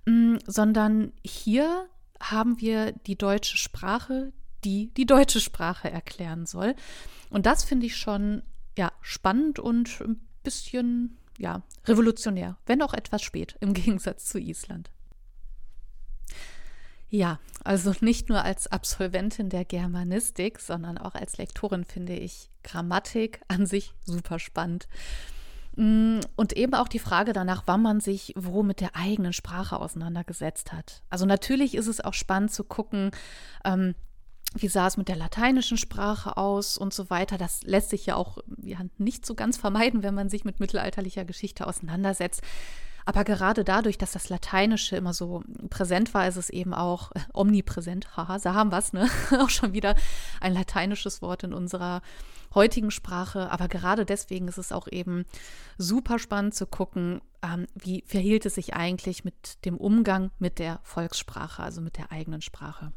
mh, 0.05 0.13
mm, 0.13 0.39
sondern 0.47 1.13
hier 1.23 1.87
haben 2.19 2.59
wir 2.59 2.93
die 2.93 3.17
deutsche 3.17 3.57
Sprache, 3.57 4.31
die 4.65 4.93
die 4.95 5.05
deutsche 5.05 5.39
Sprache 5.39 5.89
erklären 5.89 6.45
soll. 6.45 6.75
Und 7.29 7.45
das 7.45 7.63
finde 7.63 7.85
ich 7.85 7.95
schon 7.95 8.43
ja, 8.77 8.91
spannend 9.01 9.59
und 9.59 10.01
ein 10.01 10.19
bisschen 10.43 11.17
ja, 11.37 11.61
revolutionär, 11.85 12.57
wenn 12.65 12.81
auch 12.81 12.93
etwas 12.93 13.21
spät 13.21 13.55
im 13.61 13.73
Gegensatz 13.75 14.25
zu 14.25 14.39
Island. 14.39 14.89
Ja, 17.09 17.39
also 17.63 17.93
nicht 18.01 18.29
nur 18.29 18.43
als 18.43 18.67
Absolventin 18.67 19.49
der 19.49 19.63
Germanistik, 19.63 20.59
sondern 20.59 20.97
auch 20.97 21.15
als 21.15 21.37
Lektorin 21.37 21.85
finde 21.85 22.13
ich 22.13 22.49
Grammatik 22.63 23.41
an 23.47 23.67
sich 23.67 23.93
super 24.03 24.39
spannend. 24.39 24.87
Mm, 25.75 26.19
und 26.35 26.53
eben 26.53 26.73
auch 26.73 26.87
die 26.87 26.99
Frage 26.99 27.31
danach, 27.31 27.63
wann 27.67 27.81
man 27.81 27.99
sich 27.99 28.33
wo 28.35 28.63
mit 28.63 28.81
der 28.81 28.95
eigenen 28.95 29.33
Sprache 29.33 29.79
auseinandergesetzt 29.79 30.73
hat. 30.73 31.03
Also 31.09 31.25
natürlich 31.25 31.75
ist 31.75 31.87
es 31.87 32.01
auch 32.01 32.13
spannend 32.13 32.51
zu 32.51 32.63
gucken, 32.63 33.11
ähm, 33.63 33.93
wie 34.55 34.67
sah 34.67 34.87
es 34.87 34.97
mit 34.97 35.09
der 35.09 35.15
lateinischen 35.15 35.77
Sprache 35.77 36.37
aus 36.37 36.77
und 36.77 36.93
so 36.93 37.09
weiter. 37.09 37.37
Das 37.37 37.63
lässt 37.63 37.89
sich 37.89 38.05
ja 38.05 38.15
auch 38.15 38.37
ja, 38.61 38.79
nicht 38.97 39.25
so 39.25 39.35
ganz 39.35 39.57
vermeiden, 39.57 40.03
wenn 40.03 40.13
man 40.13 40.29
sich 40.29 40.45
mit 40.45 40.59
mittelalterlicher 40.59 41.25
Geschichte 41.25 41.67
auseinandersetzt. 41.67 42.41
Aber 43.07 43.23
gerade 43.23 43.63
dadurch, 43.63 43.99
dass 43.99 44.13
das 44.13 44.29
Lateinische 44.29 44.95
immer 44.95 45.13
so 45.13 45.43
präsent 45.69 46.15
war, 46.15 46.27
ist 46.27 46.37
es 46.37 46.49
eben 46.49 46.73
auch 46.73 47.11
äh, 47.11 47.19
omnipräsent. 47.33 48.17
Haha, 48.17 48.39
da 48.39 48.55
haben 48.55 48.71
wir 48.71 48.79
es, 48.79 48.93
ne? 48.93 49.07
auch 49.39 49.51
schon 49.51 49.73
wieder 49.73 49.95
ein 50.41 50.53
lateinisches 50.53 51.21
Wort 51.21 51.43
in 51.43 51.53
unserer 51.53 52.01
heutigen 52.55 52.89
Sprache. 52.89 53.51
Aber 53.51 53.67
gerade 53.67 54.05
deswegen 54.05 54.47
ist 54.47 54.57
es 54.57 54.71
auch 54.71 54.87
eben 54.87 55.25
super 55.77 56.17
spannend 56.17 56.55
zu 56.55 56.65
gucken, 56.65 57.21
ähm, 57.43 57.67
wie 57.75 58.03
verhielt 58.07 58.45
es 58.47 58.55
sich 58.55 58.73
eigentlich 58.73 59.23
mit 59.23 59.63
dem 59.65 59.77
Umgang 59.77 60.31
mit 60.39 60.57
der 60.57 60.79
Volkssprache, 60.81 61.61
also 61.61 61.81
mit 61.81 61.97
der 61.97 62.11
eigenen 62.11 62.41
Sprache. 62.41 62.91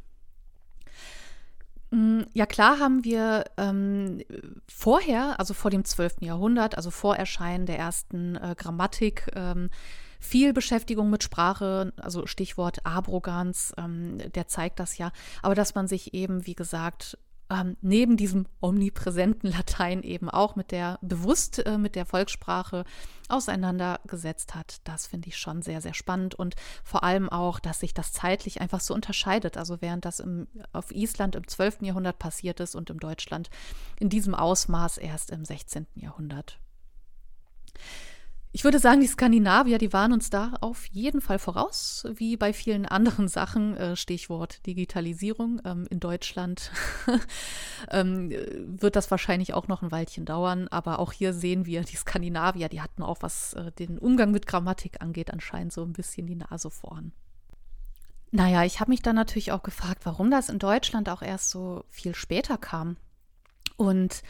Mm, 1.90 2.22
ja, 2.34 2.46
klar 2.46 2.78
haben 2.78 3.04
wir 3.04 3.44
ähm, 3.56 4.22
vorher, 4.68 5.40
also 5.40 5.54
vor 5.54 5.70
dem 5.70 5.84
12. 5.84 6.16
Jahrhundert, 6.20 6.76
also 6.76 6.90
vor 6.90 7.16
Erscheinen 7.16 7.66
der 7.66 7.78
ersten 7.78 8.36
äh, 8.36 8.54
Grammatik, 8.56 9.26
ähm, 9.34 9.70
viel 10.20 10.52
Beschäftigung 10.52 11.10
mit 11.10 11.22
Sprache, 11.22 11.92
also 11.96 12.26
Stichwort 12.26 12.84
Abrogans, 12.84 13.72
ähm, 13.78 14.18
der 14.34 14.48
zeigt 14.48 14.80
das 14.80 14.98
ja. 14.98 15.12
Aber 15.42 15.54
dass 15.54 15.74
man 15.74 15.86
sich 15.88 16.12
eben, 16.12 16.46
wie 16.46 16.56
gesagt, 16.56 17.16
ähm, 17.50 17.76
neben 17.80 18.16
diesem 18.16 18.46
omnipräsenten 18.60 19.50
Latein 19.50 20.02
eben 20.02 20.28
auch 20.28 20.56
mit 20.56 20.70
der 20.70 20.98
bewusst 21.02 21.64
äh, 21.64 21.78
mit 21.78 21.94
der 21.94 22.06
Volkssprache 22.06 22.84
auseinandergesetzt 23.28 24.54
hat. 24.54 24.80
Das 24.84 25.06
finde 25.06 25.28
ich 25.28 25.36
schon 25.36 25.62
sehr, 25.62 25.80
sehr 25.80 25.94
spannend 25.94 26.34
und 26.34 26.56
vor 26.84 27.04
allem 27.04 27.28
auch, 27.28 27.60
dass 27.60 27.80
sich 27.80 27.94
das 27.94 28.12
zeitlich 28.12 28.60
einfach 28.60 28.80
so 28.80 28.94
unterscheidet. 28.94 29.56
Also 29.56 29.80
während 29.80 30.04
das 30.04 30.20
im, 30.20 30.48
auf 30.72 30.90
Island 30.92 31.36
im 31.36 31.46
12. 31.46 31.82
Jahrhundert 31.82 32.18
passiert 32.18 32.60
ist 32.60 32.74
und 32.74 32.90
in 32.90 32.98
Deutschland 32.98 33.50
in 33.98 34.08
diesem 34.08 34.34
Ausmaß 34.34 34.98
erst 34.98 35.30
im 35.30 35.44
16. 35.44 35.86
Jahrhundert. 35.94 36.58
Ich 38.50 38.64
würde 38.64 38.78
sagen, 38.78 39.00
die 39.00 39.06
Skandinavier, 39.06 39.76
die 39.76 39.92
waren 39.92 40.12
uns 40.12 40.30
da 40.30 40.54
auf 40.62 40.86
jeden 40.86 41.20
Fall 41.20 41.38
voraus, 41.38 42.06
wie 42.14 42.36
bei 42.36 42.52
vielen 42.52 42.86
anderen 42.86 43.28
Sachen, 43.28 43.76
äh, 43.76 43.94
Stichwort 43.94 44.64
Digitalisierung. 44.66 45.60
Ähm, 45.64 45.86
in 45.90 46.00
Deutschland 46.00 46.70
ähm, 47.90 48.30
wird 48.30 48.96
das 48.96 49.10
wahrscheinlich 49.10 49.52
auch 49.52 49.68
noch 49.68 49.82
ein 49.82 49.92
Weilchen 49.92 50.24
dauern, 50.24 50.66
aber 50.68 50.98
auch 50.98 51.12
hier 51.12 51.34
sehen 51.34 51.66
wir, 51.66 51.82
die 51.82 51.96
Skandinavier, 51.96 52.68
die 52.68 52.80
hatten 52.80 53.02
auch, 53.02 53.18
was 53.20 53.52
äh, 53.52 53.70
den 53.72 53.98
Umgang 53.98 54.30
mit 54.30 54.46
Grammatik 54.46 55.02
angeht, 55.02 55.30
anscheinend 55.30 55.72
so 55.72 55.82
ein 55.82 55.92
bisschen 55.92 56.26
die 56.26 56.36
Nase 56.36 56.70
vorn. 56.70 57.12
Naja, 58.30 58.64
ich 58.64 58.80
habe 58.80 58.90
mich 58.90 59.02
dann 59.02 59.16
natürlich 59.16 59.52
auch 59.52 59.62
gefragt, 59.62 60.00
warum 60.04 60.30
das 60.30 60.48
in 60.48 60.58
Deutschland 60.58 61.08
auch 61.08 61.22
erst 61.22 61.50
so 61.50 61.84
viel 61.88 62.14
später 62.14 62.58
kam. 62.58 62.96
Und 63.76 64.22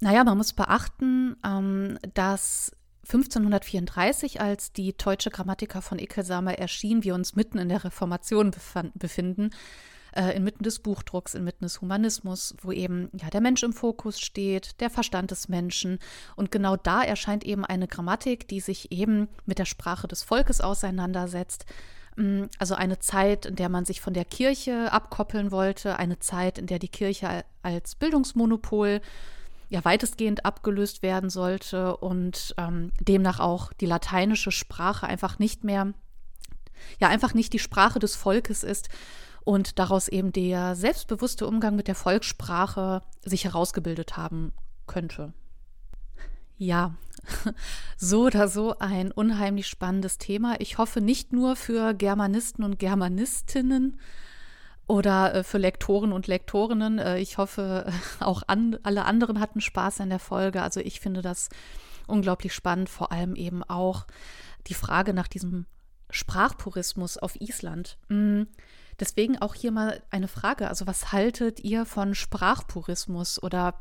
naja, 0.00 0.24
man 0.24 0.36
muss 0.36 0.52
beachten, 0.52 1.36
ähm, 1.44 1.98
dass 2.14 2.72
1534, 3.06 4.40
als 4.40 4.72
die 4.72 4.96
Deutsche 4.96 5.30
Grammatica 5.30 5.80
von 5.80 5.98
Ickelsamer 5.98 6.58
erschien, 6.58 7.04
wir 7.04 7.14
uns 7.14 7.36
mitten 7.36 7.58
in 7.58 7.68
der 7.68 7.84
Reformation 7.84 8.52
befinden, 8.94 9.50
äh, 10.12 10.36
inmitten 10.36 10.64
des 10.64 10.80
Buchdrucks, 10.80 11.34
inmitten 11.34 11.64
des 11.64 11.80
Humanismus, 11.80 12.56
wo 12.62 12.72
eben 12.72 13.10
ja 13.12 13.30
der 13.30 13.40
Mensch 13.40 13.62
im 13.62 13.72
Fokus 13.72 14.18
steht, 14.18 14.80
der 14.80 14.90
Verstand 14.90 15.30
des 15.30 15.48
Menschen. 15.48 15.98
Und 16.34 16.50
genau 16.50 16.76
da 16.76 17.02
erscheint 17.02 17.44
eben 17.44 17.64
eine 17.64 17.86
Grammatik, 17.86 18.48
die 18.48 18.60
sich 18.60 18.90
eben 18.90 19.28
mit 19.44 19.58
der 19.60 19.66
Sprache 19.66 20.08
des 20.08 20.24
Volkes 20.24 20.60
auseinandersetzt. 20.60 21.64
Mm, 22.16 22.44
also 22.58 22.74
eine 22.74 22.98
Zeit, 22.98 23.46
in 23.46 23.56
der 23.56 23.68
man 23.68 23.84
sich 23.84 24.00
von 24.00 24.14
der 24.14 24.24
Kirche 24.24 24.90
abkoppeln 24.92 25.52
wollte, 25.52 25.96
eine 25.98 26.18
Zeit, 26.18 26.58
in 26.58 26.66
der 26.66 26.80
die 26.80 26.88
Kirche 26.88 27.44
als 27.62 27.94
Bildungsmonopol 27.94 29.00
ja 29.68 29.84
weitestgehend 29.84 30.44
abgelöst 30.44 31.02
werden 31.02 31.30
sollte 31.30 31.96
und 31.96 32.54
ähm, 32.56 32.92
demnach 33.00 33.40
auch 33.40 33.72
die 33.72 33.86
lateinische 33.86 34.52
Sprache 34.52 35.06
einfach 35.06 35.38
nicht 35.38 35.64
mehr, 35.64 35.92
ja 37.00 37.08
einfach 37.08 37.34
nicht 37.34 37.52
die 37.52 37.58
Sprache 37.58 37.98
des 37.98 38.14
Volkes 38.14 38.62
ist 38.62 38.88
und 39.44 39.78
daraus 39.78 40.08
eben 40.08 40.32
der 40.32 40.74
selbstbewusste 40.74 41.46
Umgang 41.46 41.76
mit 41.76 41.88
der 41.88 41.94
Volkssprache 41.94 43.02
sich 43.24 43.44
herausgebildet 43.44 44.16
haben 44.16 44.52
könnte. 44.86 45.32
Ja, 46.58 46.94
so 47.96 48.26
oder 48.26 48.48
so 48.48 48.78
ein 48.78 49.12
unheimlich 49.12 49.66
spannendes 49.66 50.18
Thema. 50.18 50.56
Ich 50.60 50.78
hoffe 50.78 51.00
nicht 51.00 51.32
nur 51.32 51.56
für 51.56 51.94
Germanisten 51.94 52.64
und 52.64 52.78
Germanistinnen, 52.78 54.00
oder 54.86 55.34
äh, 55.34 55.44
für 55.44 55.58
Lektoren 55.58 56.12
und 56.12 56.26
Lektorinnen. 56.26 56.98
Äh, 56.98 57.18
ich 57.18 57.38
hoffe, 57.38 57.92
auch 58.20 58.42
an, 58.46 58.78
alle 58.82 59.04
anderen 59.04 59.40
hatten 59.40 59.60
Spaß 59.60 60.00
an 60.00 60.10
der 60.10 60.18
Folge. 60.18 60.62
Also 60.62 60.80
ich 60.80 61.00
finde 61.00 61.22
das 61.22 61.48
unglaublich 62.06 62.54
spannend, 62.54 62.88
vor 62.88 63.12
allem 63.12 63.34
eben 63.34 63.62
auch 63.64 64.06
die 64.68 64.74
Frage 64.74 65.12
nach 65.12 65.28
diesem 65.28 65.66
Sprachpurismus 66.10 67.18
auf 67.18 67.40
Island. 67.40 67.98
Mm, 68.08 68.42
deswegen 69.00 69.38
auch 69.38 69.54
hier 69.54 69.72
mal 69.72 70.02
eine 70.10 70.28
Frage. 70.28 70.68
Also 70.68 70.86
was 70.86 71.12
haltet 71.12 71.60
ihr 71.60 71.84
von 71.84 72.14
Sprachpurismus 72.14 73.42
oder 73.42 73.74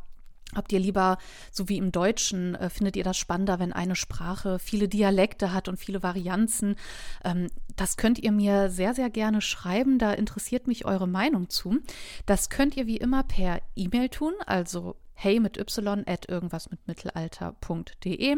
Habt 0.53 0.71
ihr 0.71 0.79
lieber, 0.79 1.17
so 1.51 1.69
wie 1.69 1.77
im 1.77 1.91
Deutschen, 1.91 2.55
äh, 2.55 2.69
findet 2.69 2.95
ihr 2.95 3.03
das 3.03 3.17
spannender, 3.17 3.60
wenn 3.60 3.73
eine 3.73 3.95
Sprache 3.95 4.60
viele 4.60 4.88
Dialekte 4.88 5.51
hat 5.53 5.67
und 5.67 5.77
viele 5.77 6.03
Varianzen? 6.03 6.75
Ähm, 7.23 7.49
das 7.75 7.97
könnt 7.97 8.19
ihr 8.19 8.31
mir 8.31 8.69
sehr, 8.69 8.93
sehr 8.93 9.10
gerne 9.10 9.41
schreiben. 9.41 9.97
Da 9.97 10.13
interessiert 10.13 10.67
mich 10.67 10.86
eure 10.86 11.08
Meinung 11.08 11.49
zu. 11.49 11.79
Das 12.25 12.49
könnt 12.49 12.77
ihr 12.77 12.86
wie 12.86 12.97
immer 12.97 13.23
per 13.23 13.62
E-Mail 13.75 14.10
tun, 14.10 14.34
also 14.45 14.95
hey 15.13 15.39
mit 15.39 15.58
y 15.58 16.03
at 16.05 16.29
irgendwas 16.29 16.69
mit 16.69 16.88
mittelalter.de. 16.88 18.38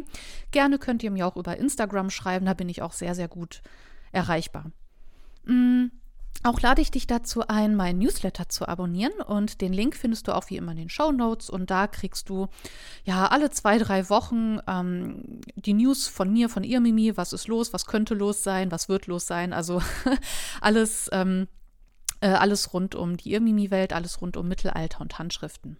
Gerne 0.52 0.80
könnt 0.80 1.04
ihr 1.04 1.12
mir 1.12 1.28
auch 1.28 1.36
über 1.36 1.58
Instagram 1.58 2.10
schreiben, 2.10 2.46
da 2.46 2.54
bin 2.54 2.70
ich 2.70 2.82
auch 2.82 2.94
sehr, 2.94 3.16
sehr 3.16 3.28
gut 3.28 3.62
erreichbar. 4.12 4.72
Mm. 5.46 5.88
Auch 6.44 6.62
lade 6.62 6.82
ich 6.82 6.92
dich 6.92 7.08
dazu 7.08 7.48
ein, 7.48 7.76
meinen 7.76 8.00
Newsletter 8.00 8.48
zu 8.48 8.68
abonnieren 8.68 9.14
und 9.26 9.60
den 9.62 9.74
Link 9.74 9.96
findest 9.96 10.28
du 10.28 10.36
auch 10.36 10.50
wie 10.50 10.58
immer 10.58 10.72
in 10.72 10.78
den 10.78 10.90
Show 10.90 11.12
Notes 11.12 11.50
und 11.50 11.70
da 11.72 11.88
kriegst 11.88 12.30
du 12.30 12.48
ja 13.04 13.28
alle 13.28 13.50
zwei, 13.50 13.78
drei 13.78 14.10
Wochen 14.10 14.60
ähm, 14.68 15.42
die 15.56 15.74
News 15.74 16.08
von 16.08 16.32
mir, 16.32 16.50
von 16.50 16.64
ihr, 16.64 16.80
Mimi, 16.80 17.18
was 17.18 17.34
ist 17.34 17.48
los, 17.48 17.74
was 17.74 17.86
könnte 17.86 18.14
los 18.14 18.44
sein, 18.44 18.72
was 18.72 18.88
wird 18.88 19.08
los 19.08 19.26
sein, 19.26 19.52
also 19.52 19.82
alles, 20.62 21.10
ähm, 21.12 21.48
äh, 22.22 22.30
alles 22.30 22.74
rund 22.74 22.96
um 22.96 23.18
die 23.18 23.34
Irmimi-Welt, 23.34 23.94
alles 23.94 24.22
rund 24.22 24.38
um 24.38 24.48
Mittelalter 24.48 25.02
und 25.02 25.18
Handschriften. 25.18 25.78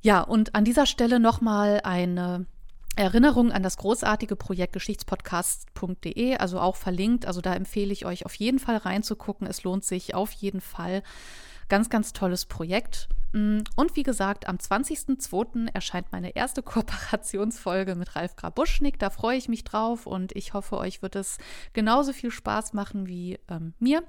Ja, 0.00 0.20
und 0.20 0.54
an 0.54 0.64
dieser 0.64 0.86
Stelle 0.86 1.18
nochmal 1.18 1.80
eine 1.82 2.46
Erinnerung 2.98 3.52
an 3.52 3.62
das 3.62 3.76
großartige 3.76 4.34
Projekt 4.34 4.72
geschichtspodcast.de, 4.72 6.36
also 6.36 6.58
auch 6.58 6.74
verlinkt. 6.74 7.26
Also 7.26 7.40
da 7.40 7.54
empfehle 7.54 7.92
ich 7.92 8.04
euch 8.04 8.26
auf 8.26 8.34
jeden 8.34 8.58
Fall 8.58 8.76
reinzugucken. 8.76 9.46
Es 9.46 9.62
lohnt 9.62 9.84
sich 9.84 10.16
auf 10.16 10.32
jeden 10.32 10.60
Fall. 10.60 11.04
Ganz, 11.68 11.90
ganz 11.90 12.12
tolles 12.12 12.46
Projekt. 12.46 13.08
Mm, 13.32 13.60
und 13.76 13.94
wie 13.94 14.02
gesagt, 14.02 14.48
am 14.48 14.56
20.02. 14.56 15.68
erscheint 15.72 16.10
meine 16.10 16.34
erste 16.34 16.62
Kooperationsfolge 16.64 17.94
mit 17.94 18.16
Ralf 18.16 18.34
Grabuschnik. 18.34 18.98
Da 18.98 19.10
freue 19.10 19.38
ich 19.38 19.48
mich 19.48 19.62
drauf 19.62 20.06
und 20.06 20.34
ich 20.34 20.52
hoffe, 20.52 20.76
euch 20.76 21.00
wird 21.00 21.14
es 21.14 21.38
genauso 21.74 22.12
viel 22.12 22.32
Spaß 22.32 22.72
machen 22.72 23.06
wie 23.06 23.38
ähm, 23.48 23.74
mir. 23.78 24.02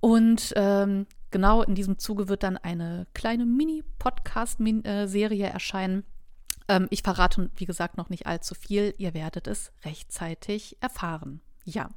Und 0.00 0.52
ähm, 0.56 1.06
genau 1.30 1.62
in 1.62 1.74
diesem 1.74 1.98
Zuge 1.98 2.28
wird 2.28 2.42
dann 2.42 2.58
eine 2.58 3.06
kleine 3.14 3.46
Mini-Podcast-Serie 3.46 5.46
erscheinen 5.46 6.04
ähm, 6.68 6.88
ich 6.90 7.02
verrate, 7.02 7.50
wie 7.56 7.66
gesagt, 7.66 7.96
noch 7.96 8.08
nicht 8.08 8.26
allzu 8.26 8.54
viel. 8.54 8.94
Ihr 8.98 9.14
werdet 9.14 9.46
es 9.46 9.72
rechtzeitig 9.84 10.76
erfahren. 10.80 11.40
Ja. 11.64 11.88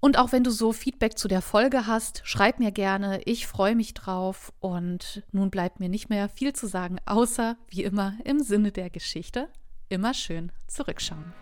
Und 0.00 0.18
auch 0.18 0.32
wenn 0.32 0.44
du 0.44 0.50
so 0.50 0.72
Feedback 0.72 1.18
zu 1.18 1.26
der 1.26 1.42
Folge 1.42 1.86
hast, 1.86 2.22
schreib 2.24 2.58
mir 2.58 2.70
gerne. 2.70 3.20
Ich 3.24 3.46
freue 3.46 3.74
mich 3.74 3.94
drauf. 3.94 4.52
Und 4.60 5.22
nun 5.32 5.50
bleibt 5.50 5.80
mir 5.80 5.88
nicht 5.88 6.10
mehr 6.10 6.28
viel 6.28 6.52
zu 6.52 6.66
sagen, 6.66 6.98
außer 7.06 7.56
wie 7.68 7.82
immer 7.82 8.14
im 8.24 8.40
Sinne 8.40 8.72
der 8.72 8.90
Geschichte 8.90 9.48
immer 9.88 10.14
schön 10.14 10.52
zurückschauen. 10.66 11.32